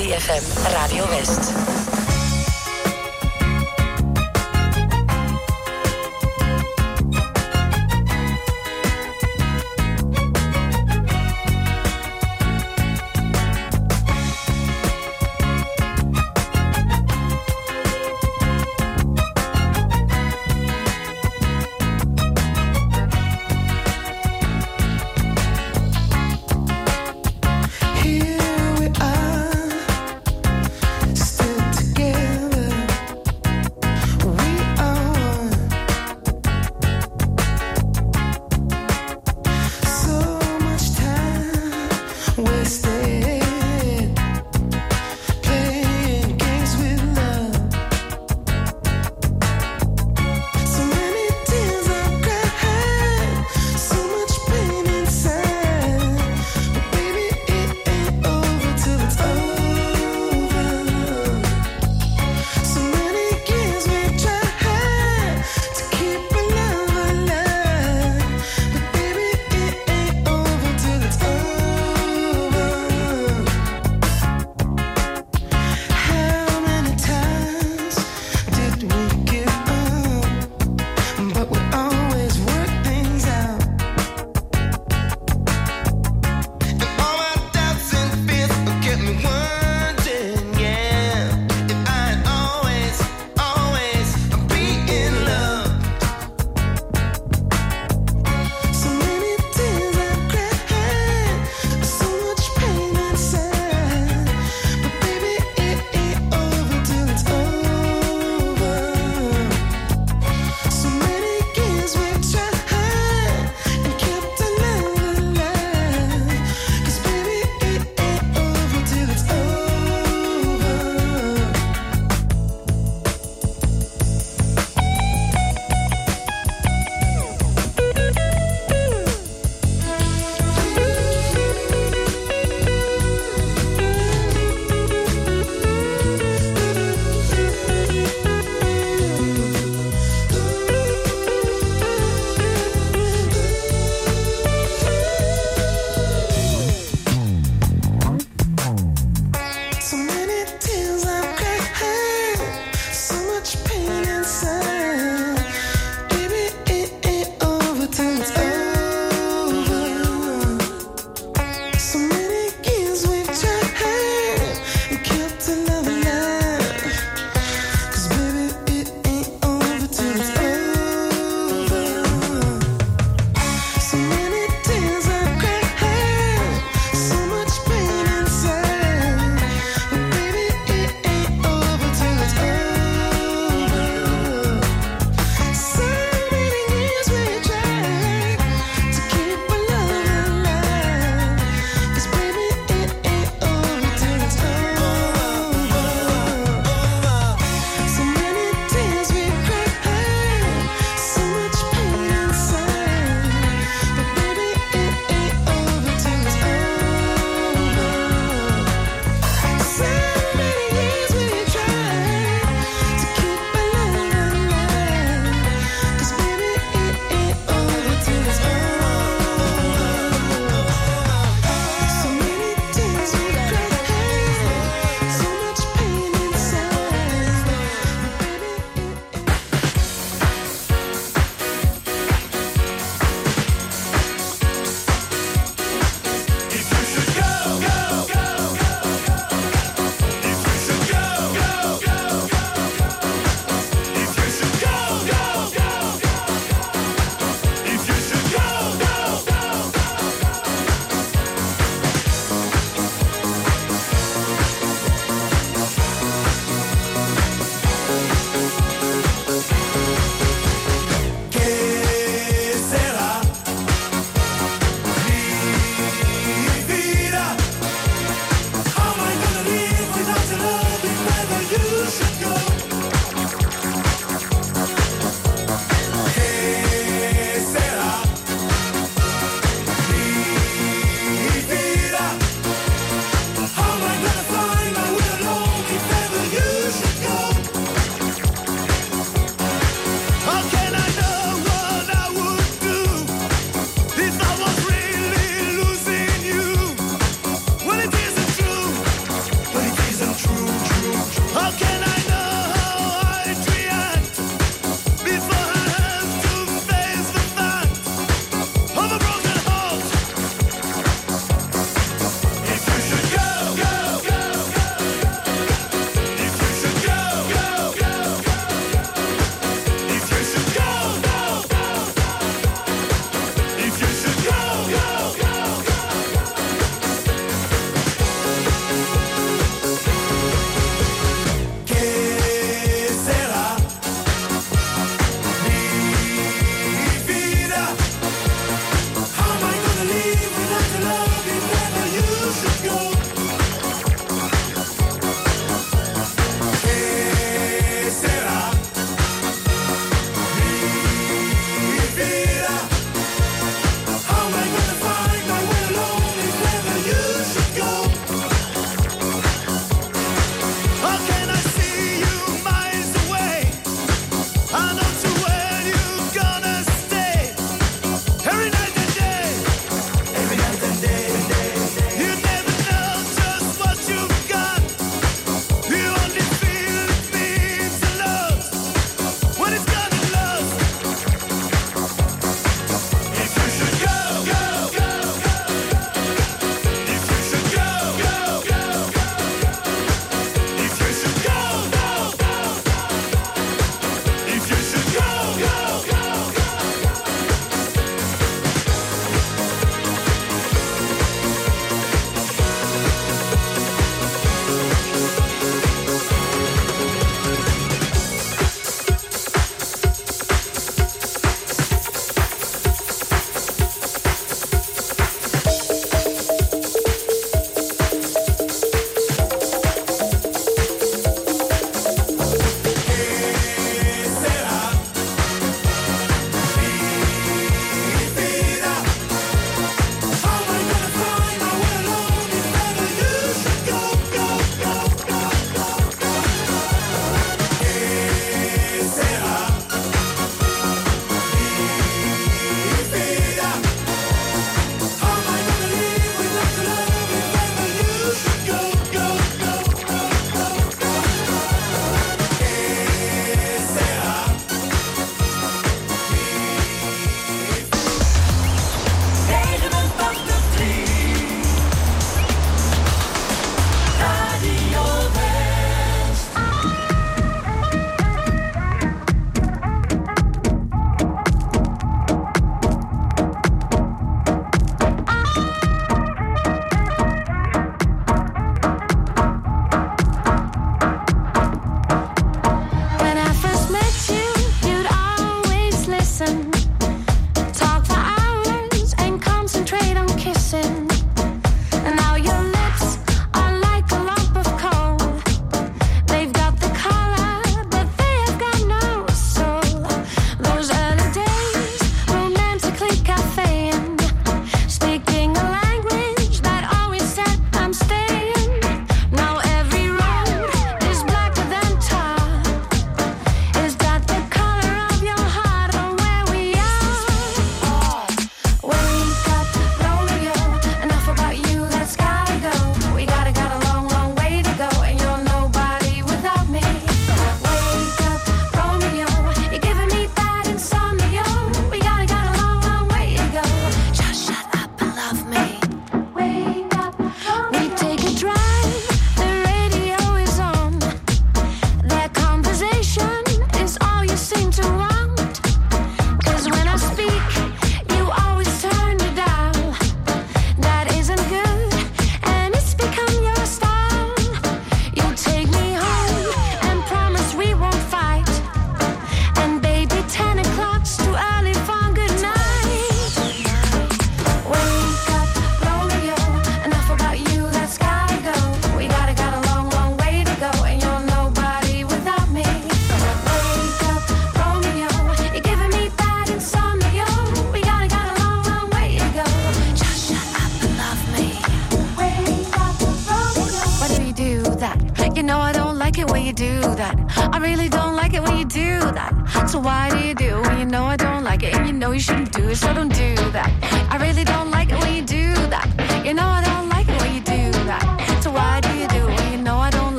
89.3 0.00 0.14
FM, 0.16 0.72
Radio 0.72 1.04
West. 1.08 1.79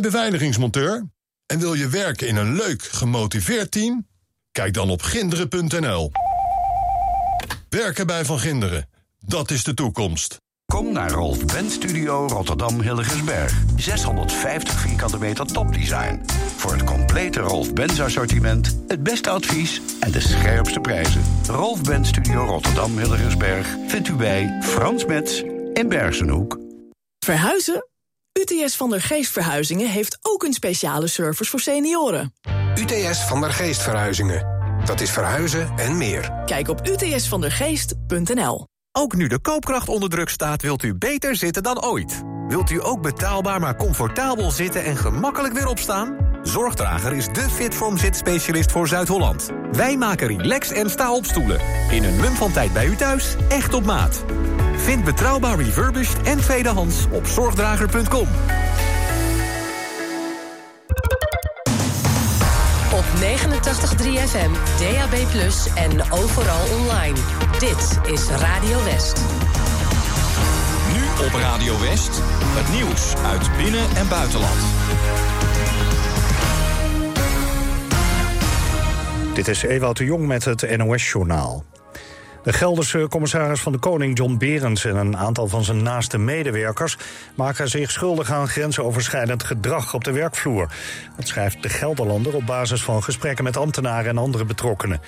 Jij 0.00 0.10
beveiligingsmonteur 0.10 1.04
en 1.46 1.58
wil 1.58 1.74
je 1.74 1.88
werken 1.88 2.28
in 2.28 2.36
een 2.36 2.54
leuk, 2.54 2.82
gemotiveerd 2.82 3.70
team? 3.70 4.06
Kijk 4.52 4.74
dan 4.74 4.90
op 4.90 5.02
ginderen.nl. 5.02 6.12
Werken 7.68 8.06
bij 8.06 8.24
Van 8.24 8.38
Ginderen, 8.38 8.88
dat 9.20 9.50
is 9.50 9.64
de 9.64 9.74
toekomst. 9.74 10.36
Kom 10.66 10.92
naar 10.92 11.10
Rolf 11.10 11.44
Benz 11.44 11.74
Studio 11.74 12.26
Rotterdam 12.26 12.80
Hilligensberg. 12.80 13.62
650 13.76 14.80
vierkante 14.80 15.18
meter 15.18 15.46
topdesign. 15.46 16.20
Voor 16.56 16.72
het 16.72 16.84
complete 16.84 17.40
Rolf 17.40 17.72
Benz 17.72 18.00
assortiment, 18.00 18.78
het 18.88 19.02
beste 19.02 19.30
advies 19.30 19.80
en 20.00 20.12
de 20.12 20.20
scherpste 20.20 20.80
prijzen. 20.80 21.22
Rolf 21.46 21.82
Benz 21.82 22.08
Studio 22.08 22.44
Rotterdam 22.44 22.98
Hilligensberg 22.98 23.76
vindt 23.86 24.08
u 24.08 24.14
bij 24.14 24.58
Frans 24.62 25.04
Metz 25.06 25.42
in 25.72 25.88
Bergenhoek. 25.88 26.58
Verhuizen? 27.18 27.89
UTS 28.38 28.76
van 28.76 28.90
der 28.90 29.02
Geest 29.02 29.32
Verhuizingen 29.32 29.88
heeft 29.88 30.18
ook 30.22 30.42
een 30.42 30.52
speciale 30.52 31.06
service 31.06 31.50
voor 31.50 31.60
senioren. 31.60 32.34
UTS 32.74 33.24
van 33.24 33.40
der 33.40 33.52
Geest 33.52 33.82
Verhuizingen. 33.82 34.58
Dat 34.84 35.00
is 35.00 35.10
verhuizen 35.10 35.72
en 35.76 35.96
meer. 35.96 36.42
Kijk 36.46 36.68
op 36.68 36.86
utsvandergeest.nl. 36.88 38.66
Ook 38.92 39.14
nu 39.14 39.26
de 39.26 39.40
koopkracht 39.40 39.88
onder 39.88 40.08
druk 40.08 40.28
staat, 40.28 40.62
wilt 40.62 40.82
u 40.82 40.94
beter 40.94 41.36
zitten 41.36 41.62
dan 41.62 41.84
ooit. 41.84 42.22
Wilt 42.48 42.70
u 42.70 42.84
ook 42.84 43.02
betaalbaar 43.02 43.60
maar 43.60 43.76
comfortabel 43.76 44.50
zitten 44.50 44.84
en 44.84 44.96
gemakkelijk 44.96 45.54
weer 45.54 45.66
opstaan? 45.66 46.16
Zorgdrager 46.42 47.12
is 47.12 47.26
de 47.26 47.48
Fitform 47.50 47.98
zitspecialist 47.98 48.72
voor 48.72 48.88
Zuid-Holland. 48.88 49.50
Wij 49.72 49.96
maken 49.96 50.26
relax 50.26 50.70
en 50.70 50.90
sta-opstoelen. 50.90 51.60
In 51.90 52.04
een 52.04 52.16
mum 52.16 52.34
van 52.34 52.52
tijd 52.52 52.72
bij 52.72 52.86
u 52.86 52.96
thuis, 52.96 53.36
echt 53.48 53.74
op 53.74 53.84
maat. 53.84 54.24
Vind 54.82 55.04
betrouwbaar 55.04 55.56
refurbished 55.56 56.22
en 56.22 56.38
tweedehands 56.38 57.06
op 57.10 57.26
zorgdrager.com. 57.26 58.28
Op 62.92 63.04
89.3 63.20 64.28
FM, 64.28 64.50
DAB+, 64.78 65.14
en 65.74 66.12
overal 66.12 66.78
online. 66.78 67.18
Dit 67.58 68.12
is 68.12 68.28
Radio 68.28 68.84
West. 68.84 69.20
Nu 70.92 71.26
op 71.26 71.32
Radio 71.32 71.80
West, 71.80 72.20
het 72.42 72.72
nieuws 72.72 73.14
uit 73.16 73.56
binnen- 73.56 73.96
en 73.96 74.08
buitenland. 74.08 74.60
Dit 79.34 79.48
is 79.48 79.62
Ewout 79.62 79.96
de 79.96 80.04
Jong 80.04 80.26
met 80.26 80.44
het 80.44 80.76
NOS-journaal. 80.76 81.64
De 82.42 82.52
Gelderse 82.52 83.06
commissaris 83.08 83.60
van 83.60 83.72
de 83.72 83.78
Koning, 83.78 84.18
John 84.18 84.36
Berends... 84.36 84.84
en 84.84 84.96
een 84.96 85.16
aantal 85.16 85.48
van 85.48 85.64
zijn 85.64 85.82
naaste 85.82 86.18
medewerkers... 86.18 86.96
maken 87.34 87.68
zich 87.68 87.90
schuldig 87.90 88.30
aan 88.30 88.48
grensoverschrijdend 88.48 89.44
gedrag 89.44 89.94
op 89.94 90.04
de 90.04 90.12
werkvloer. 90.12 90.68
Dat 91.16 91.28
schrijft 91.28 91.62
de 91.62 91.68
Gelderlander 91.68 92.34
op 92.34 92.46
basis 92.46 92.82
van 92.82 93.02
gesprekken 93.02 93.44
met 93.44 93.56
ambtenaren 93.56 94.10
en 94.10 94.18
andere 94.18 94.44
betrokkenen. 94.44 95.00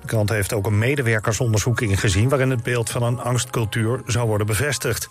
De 0.00 0.06
krant 0.06 0.28
heeft 0.28 0.52
ook 0.52 0.66
een 0.66 0.78
medewerkersonderzoek 0.78 1.80
ingezien... 1.80 2.28
waarin 2.28 2.50
het 2.50 2.62
beeld 2.62 2.90
van 2.90 3.02
een 3.02 3.20
angstcultuur 3.20 4.00
zou 4.06 4.26
worden 4.26 4.46
bevestigd. 4.46 5.08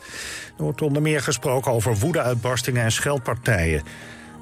Er 0.58 0.64
wordt 0.64 0.82
onder 0.82 1.02
meer 1.02 1.22
gesproken 1.22 1.72
over 1.72 1.96
woedeuitbarstingen 1.96 2.84
en 2.84 2.92
scheldpartijen. 2.92 3.84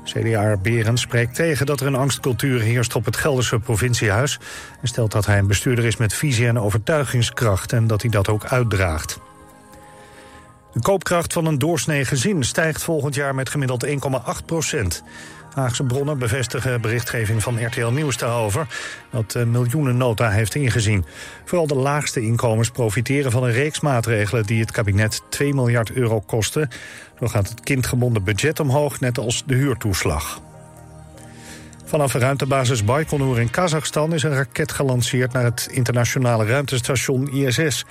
CDA 0.06 0.58
Berend 0.58 0.99
spreekt 0.99 1.36
tegen 1.36 1.66
dat 1.66 1.80
er 1.80 1.88
een 1.88 1.95
angstcultuur 1.95 2.62
heerst 2.62 2.95
op 2.95 3.06
het 3.06 3.18
Gelderse 3.18 3.60
provinciehuis... 3.60 4.39
en 4.82 4.88
stelt 4.88 5.12
dat 5.12 5.26
hij 5.26 5.38
een 5.38 5.47
bestuurder 5.47 5.86
is 5.86 5.97
met 5.97 6.14
visie 6.14 6.47
en 6.47 6.60
overtuigingskracht... 6.60 7.74
en 7.74 7.88
dat 7.88 8.01
hij 8.01 8.12
dat 8.12 8.30
ook 8.30 8.45
uitdraagt. 8.45 9.20
De 10.74 10.82
koopkracht 10.82 11.34
van 11.34 11.45
een 11.45 11.60
doorsnee 11.60 12.06
gezin 12.06 12.43
stijgt 12.43 12.84
volgend 12.84 13.16
jaar 13.16 13.36
met 13.36 13.49
gemiddeld 13.49 13.86
1,8 13.86 13.91
procent. 14.45 15.03
Haagse 15.56 15.84
bronnen 15.84 16.18
bevestigen 16.18 16.82
berichtgeving 16.82 17.43
van 17.43 17.66
RTL 17.66 17.88
Nieuws 17.88 18.18
daarover... 18.18 18.68
dat 19.12 19.32
de 19.32 19.45
miljoenennota 19.45 20.30
heeft 20.30 20.56
ingezien. 20.56 21.06
Vooral 21.45 21.68
de 21.68 21.76
laagste 21.76 22.22
inkomens 22.22 22.70
profiteren 22.70 23.32
van 23.32 23.43
een 23.43 23.51
reeks 23.51 23.80
maatregelen... 23.80 24.45
die 24.45 24.60
het 24.60 24.72
kabinet 24.72 25.22
2 25.30 25.53
miljard 25.53 25.91
euro 25.91 26.20
kosten. 26.20 26.70
Zo 27.20 27.28
gaat 27.28 27.49
het 27.49 27.60
kindgebonden 27.60 28.24
budget 28.24 28.60
omhoog, 28.60 28.99
net 28.99 29.18
als 29.18 29.43
de 29.45 29.56
huurtoeslag. 29.56 30.41
Vanaf 31.86 32.12
de 32.12 32.20
ruimtebasis 32.20 32.84
Baikonur 32.84 33.39
in 33.39 33.49
Kazachstan 33.49 34.14
is 34.14 34.24
een 34.24 34.36
raket 34.36 34.72
gelanceerd... 34.72 35.34
naar 35.34 35.43
het 35.43 35.68
internationale 35.72 36.45
ruimtestation 36.45 37.28
ISS. 37.28 37.86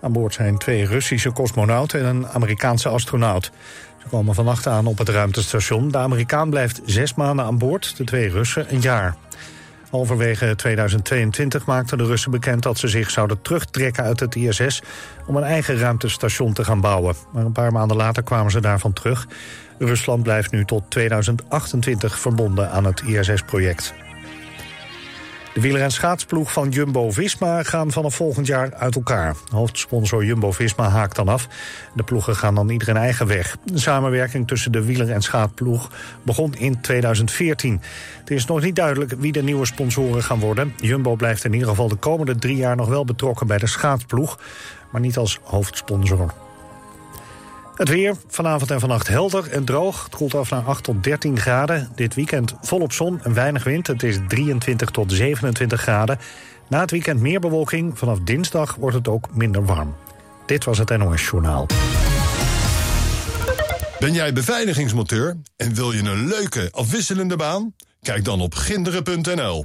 Aan 0.00 0.12
boord 0.12 0.34
zijn 0.34 0.58
twee 0.58 0.86
Russische 0.86 1.32
cosmonauten 1.32 2.00
en 2.00 2.06
een 2.06 2.28
Amerikaanse 2.28 2.88
astronaut. 2.88 3.50
Ze 4.02 4.08
komen 4.08 4.34
vannacht 4.34 4.66
aan 4.66 4.86
op 4.86 4.98
het 4.98 5.08
ruimtestation. 5.08 5.90
De 5.90 5.98
Amerikaan 5.98 6.50
blijft 6.50 6.80
zes 6.84 7.14
maanden 7.14 7.44
aan 7.44 7.58
boord, 7.58 7.96
de 7.96 8.04
twee 8.04 8.28
Russen 8.28 8.74
een 8.74 8.80
jaar. 8.80 9.16
Halverwege 9.90 10.54
2022 10.56 11.66
maakten 11.66 11.98
de 11.98 12.04
Russen 12.04 12.30
bekend 12.30 12.62
dat 12.62 12.78
ze 12.78 12.88
zich 12.88 13.10
zouden 13.10 13.42
terugtrekken 13.42 14.04
uit 14.04 14.20
het 14.20 14.34
ISS... 14.34 14.82
om 15.26 15.36
een 15.36 15.42
eigen 15.42 15.78
ruimtestation 15.78 16.52
te 16.52 16.64
gaan 16.64 16.80
bouwen. 16.80 17.14
Maar 17.32 17.44
een 17.44 17.52
paar 17.52 17.72
maanden 17.72 17.96
later 17.96 18.22
kwamen 18.22 18.50
ze 18.50 18.60
daarvan 18.60 18.92
terug. 18.92 19.26
Rusland 19.78 20.22
blijft 20.22 20.50
nu 20.50 20.64
tot 20.64 20.82
2028 20.88 22.18
verbonden 22.18 22.70
aan 22.70 22.84
het 22.84 23.02
ISS-project. 23.02 23.94
De 25.54 25.60
wieler- 25.60 25.82
en 25.82 25.90
schaatsploeg 25.90 26.52
van 26.52 26.68
Jumbo-Visma 26.68 27.62
gaan 27.62 27.90
vanaf 27.90 28.14
volgend 28.14 28.46
jaar 28.46 28.74
uit 28.74 28.94
elkaar. 28.94 29.36
Hoofdsponsor 29.50 30.24
Jumbo-Visma 30.24 30.88
haakt 30.88 31.16
dan 31.16 31.28
af. 31.28 31.48
De 31.94 32.02
ploegen 32.02 32.36
gaan 32.36 32.54
dan 32.54 32.68
ieder 32.68 32.88
een 32.88 32.96
eigen 32.96 33.26
weg. 33.26 33.56
De 33.64 33.78
samenwerking 33.78 34.46
tussen 34.46 34.72
de 34.72 34.84
wieler- 34.84 35.10
en 35.10 35.22
schaatsploeg 35.22 35.90
begon 36.22 36.54
in 36.54 36.80
2014. 36.80 37.80
Het 38.18 38.30
is 38.30 38.46
nog 38.46 38.62
niet 38.62 38.76
duidelijk 38.76 39.14
wie 39.18 39.32
de 39.32 39.42
nieuwe 39.42 39.66
sponsoren 39.66 40.22
gaan 40.22 40.40
worden. 40.40 40.74
Jumbo 40.76 41.14
blijft 41.14 41.44
in 41.44 41.52
ieder 41.52 41.68
geval 41.68 41.88
de 41.88 41.94
komende 41.94 42.36
drie 42.36 42.56
jaar 42.56 42.76
nog 42.76 42.88
wel 42.88 43.04
betrokken 43.04 43.46
bij 43.46 43.58
de 43.58 43.66
schaatsploeg... 43.66 44.38
maar 44.92 45.00
niet 45.00 45.16
als 45.16 45.38
hoofdsponsor. 45.42 46.34
Het 47.74 47.88
weer, 47.88 48.14
vanavond 48.28 48.70
en 48.70 48.80
vannacht 48.80 49.08
helder 49.08 49.50
en 49.50 49.64
droog. 49.64 50.04
Het 50.04 50.16
koelt 50.16 50.34
af 50.34 50.50
naar 50.50 50.62
8 50.62 50.84
tot 50.84 51.04
13 51.04 51.38
graden. 51.38 51.88
Dit 51.94 52.14
weekend 52.14 52.54
volop 52.60 52.92
zon 52.92 53.22
en 53.22 53.34
weinig 53.34 53.64
wind. 53.64 53.86
Het 53.86 54.02
is 54.02 54.18
23 54.28 54.90
tot 54.90 55.12
27 55.12 55.80
graden. 55.80 56.18
Na 56.68 56.80
het 56.80 56.90
weekend 56.90 57.20
meer 57.20 57.40
bewolking. 57.40 57.98
Vanaf 57.98 58.18
dinsdag 58.20 58.74
wordt 58.74 58.96
het 58.96 59.08
ook 59.08 59.34
minder 59.34 59.64
warm. 59.64 59.96
Dit 60.46 60.64
was 60.64 60.78
het 60.78 60.98
NOS 60.98 61.24
Journaal. 61.24 61.66
Ben 63.98 64.12
jij 64.12 64.32
beveiligingsmonteur 64.32 65.36
en 65.56 65.74
wil 65.74 65.92
je 65.92 65.98
een 66.02 66.26
leuke, 66.26 66.68
afwisselende 66.70 67.36
baan? 67.36 67.74
Kijk 68.02 68.24
dan 68.24 68.40
op 68.40 68.54
ginderen.nl. 68.54 69.62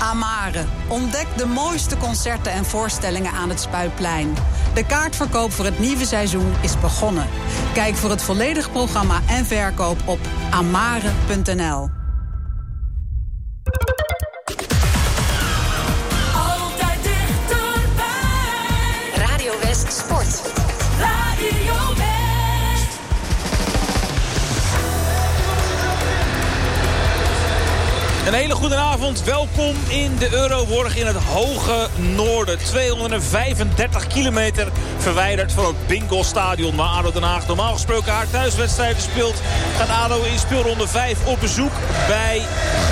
Amare. 0.00 0.64
Ontdek 0.88 1.26
de 1.36 1.46
mooiste 1.46 1.96
concerten 1.96 2.52
en 2.52 2.64
voorstellingen 2.64 3.32
aan 3.32 3.48
het 3.48 3.60
Spuitplein. 3.60 4.34
De 4.74 4.86
kaartverkoop 4.86 5.52
voor 5.52 5.64
het 5.64 5.78
nieuwe 5.78 6.04
seizoen 6.04 6.52
is 6.60 6.80
begonnen. 6.80 7.26
Kijk 7.74 7.94
voor 7.94 8.10
het 8.10 8.22
volledige 8.22 8.70
programma 8.70 9.20
en 9.28 9.46
verkoop 9.46 9.98
op 10.04 10.18
amare.nl. 10.50 11.88
Sport. 20.00 20.32
Radio 20.98 22.09
Een 28.30 28.36
hele 28.36 28.54
goede 28.54 28.76
avond. 28.76 29.24
Welkom 29.24 29.74
in 29.88 30.16
de 30.16 30.32
Euroborg 30.32 30.96
in 30.96 31.06
het 31.06 31.16
hoge 31.16 31.88
noorden. 32.16 32.58
235 32.58 34.06
kilometer 34.06 34.68
verwijderd 34.98 35.52
van 35.52 35.64
het 35.64 35.86
Bingo 35.86 36.22
Stadion 36.22 36.76
waar 36.76 36.88
ADO 36.88 37.12
Den 37.12 37.22
Haag 37.22 37.46
normaal 37.46 37.72
gesproken 37.72 38.12
haar 38.12 38.30
thuiswedstrijden 38.30 39.02
speelt. 39.02 39.42
Gaat 39.76 39.88
ADO 39.88 40.22
in 40.22 40.38
speelronde 40.38 40.88
5 40.88 41.26
op 41.26 41.40
bezoek 41.40 41.70
bij 42.08 42.42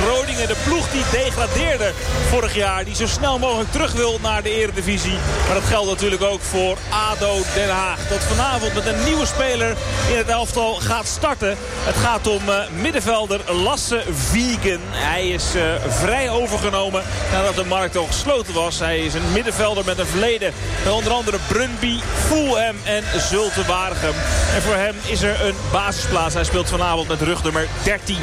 Groningen. 0.02 0.48
De 0.48 0.56
ploeg 0.64 0.90
die 0.90 1.02
degradeerde 1.10 1.92
vorig 2.28 2.54
jaar. 2.54 2.84
Die 2.84 2.94
zo 2.94 3.06
snel 3.06 3.38
mogelijk 3.38 3.72
terug 3.72 3.92
wil 3.92 4.18
naar 4.22 4.42
de 4.42 4.50
eredivisie. 4.50 5.18
Maar 5.46 5.54
dat 5.54 5.64
geldt 5.64 5.90
natuurlijk 5.90 6.22
ook 6.22 6.40
voor 6.40 6.78
ADO 7.10 7.36
Den 7.54 7.70
Haag. 7.70 8.08
Dat 8.08 8.24
vanavond 8.24 8.74
met 8.74 8.86
een 8.86 9.04
nieuwe 9.04 9.26
speler 9.26 9.76
in 10.10 10.16
het 10.16 10.28
elftal 10.28 10.74
gaat 10.74 11.06
starten. 11.06 11.56
Het 11.84 11.96
gaat 11.96 12.26
om 12.26 12.48
eh, 12.48 12.68
middenvelder 12.80 13.52
Lasse 13.52 14.02
Wiegen. 14.32 14.80
Hij 14.90 15.27
is 15.32 15.54
eh, 15.54 15.62
vrij 15.88 16.30
overgenomen 16.30 17.02
nadat 17.32 17.54
de 17.54 17.64
markt 17.64 17.96
al 17.96 18.06
gesloten 18.06 18.54
was. 18.54 18.78
Hij 18.78 18.98
is 18.98 19.14
een 19.14 19.32
middenvelder 19.32 19.84
met 19.84 19.98
een 19.98 20.06
verleden. 20.06 20.52
Met 20.84 20.92
onder 20.92 21.12
andere 21.12 21.38
Brunby, 21.48 21.98
Fulham 22.26 22.76
en 22.84 23.04
Zulte 23.20 23.64
Waregem. 23.66 24.14
En 24.54 24.62
voor 24.62 24.74
hem 24.74 24.94
is 25.06 25.22
er 25.22 25.46
een 25.46 25.54
basisplaats. 25.72 26.34
Hij 26.34 26.44
speelt 26.44 26.68
vanavond 26.68 27.08
met 27.08 27.20
rugnummer 27.20 27.68
13. 27.82 28.16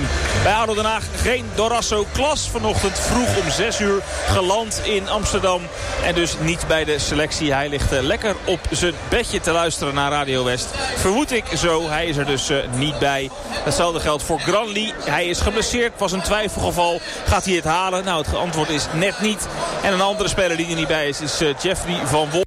Bij 0.44 0.54
ADO 0.54 0.74
Den 0.74 0.86
Haag 0.86 1.04
geen 1.22 1.46
Dorasso 1.56 2.06
Klas. 2.12 2.50
Vanochtend 2.50 3.00
vroeg 3.00 3.38
om 3.38 3.52
6 3.52 3.80
uur 3.80 4.02
geland 4.28 4.82
in 4.84 5.10
Amsterdam. 5.10 5.62
En 6.04 6.16
dus 6.16 6.36
niet 6.40 6.68
bij 6.68 6.84
de 6.84 7.00
selectie. 7.00 7.54
Hij 7.54 7.70
ligt 7.70 7.92
eh, 7.92 8.02
lekker 8.02 8.36
op 8.46 8.60
zijn 8.72 8.94
bedje 9.10 9.40
te 9.40 9.52
luisteren 9.52 9.94
naar 9.94 10.12
Radio 10.12 10.44
West. 10.44 10.68
Vermoed 10.96 11.32
ik 11.32 11.46
zo. 11.58 11.90
Hij 11.90 12.06
is 12.06 12.18
er 12.18 12.26
dus 12.26 12.50
eh, 12.50 12.58
niet 12.76 13.00
bij. 13.00 13.30
Hetzelfde 13.50 14.00
geldt 14.00 14.24
voor 14.24 14.40
Granly. 14.40 14.94
Hij 15.06 15.26
is 15.26 15.40
geblesseerd. 15.40 15.94
Was 15.98 16.12
een 16.12 16.22
twijfelgeval. 16.22 16.85
Gaat 17.26 17.46
hij 17.46 17.56
het 17.56 17.64
halen? 17.64 18.04
Nou, 18.04 18.26
het 18.26 18.36
antwoord 18.36 18.70
is 18.70 18.86
net 18.94 19.22
niet. 19.22 19.48
En 19.84 19.94
een 19.94 20.02
andere 20.02 20.30
speler 20.30 20.58
die 20.58 20.70
er 20.70 20.76
niet 20.76 20.88
bij 20.88 21.08
is, 21.08 21.22
is 21.22 21.42
eh, 21.42 21.60
Jeffrey 21.60 22.08
van 22.08 22.30
Wolf. 22.30 22.44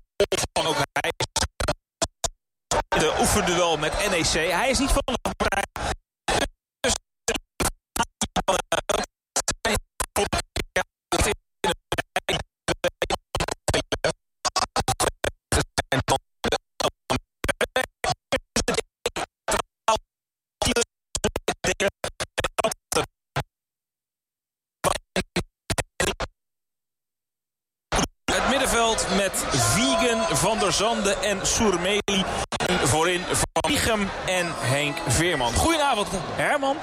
Ook 0.67 0.77
hij 0.93 1.11
de 2.99 3.13
oefenduel 3.21 3.77
met 3.77 3.93
NEC. 4.11 4.51
Hij 4.51 4.71
is 4.71 4.79
niet 4.79 4.91
van 4.91 5.03
de 5.05 5.19
partij. 5.37 5.63
Zande 30.79 31.15
en 31.15 31.47
Soermeli. 31.47 32.25
En 32.67 32.89
voorin 32.89 33.25
Van 33.31 33.71
Wiegem 33.71 34.11
en 34.27 34.47
Henk 34.59 34.97
Veerman. 35.09 35.55
Goedenavond, 35.55 36.09
Herman. 36.37 36.77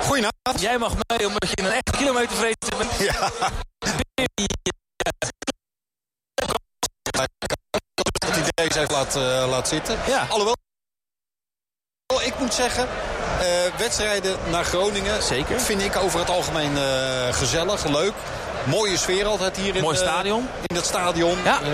Goedenavond. 0.00 0.60
Jij 0.60 0.78
mag 0.78 0.92
mee 1.06 1.26
omdat 1.26 1.48
je 1.50 1.62
een 1.62 1.70
echt 1.70 1.90
kilometervreter 1.96 2.76
bent. 2.78 2.98
Ja. 2.98 3.30
Het 8.26 8.36
idee 8.36 8.68
is 8.68 8.76
even 8.76 8.92
laat, 8.92 9.16
eh, 9.16 9.48
laat 9.48 9.68
zitten. 9.68 9.98
Ja. 10.06 10.26
Alhoewel, 10.28 10.56
ik 12.20 12.38
moet 12.38 12.54
zeggen, 12.54 12.88
eh, 13.40 13.48
wedstrijden 13.78 14.36
naar 14.50 14.64
Groningen... 14.64 15.22
Zeker. 15.22 15.60
vind 15.60 15.82
ik 15.82 15.96
over 15.96 16.18
het 16.18 16.30
algemeen 16.30 16.76
eh, 16.76 17.32
gezellig, 17.32 17.84
leuk. 17.84 18.12
Mooie 18.64 18.96
sfeer 18.96 19.26
altijd 19.26 19.56
hier 19.56 19.76
in, 19.76 19.82
Mooi 19.82 19.96
eh, 19.96 20.02
stadion. 20.02 20.48
in 20.66 20.74
dat 20.74 20.84
stadion. 20.84 21.38
Ja. 21.44 21.62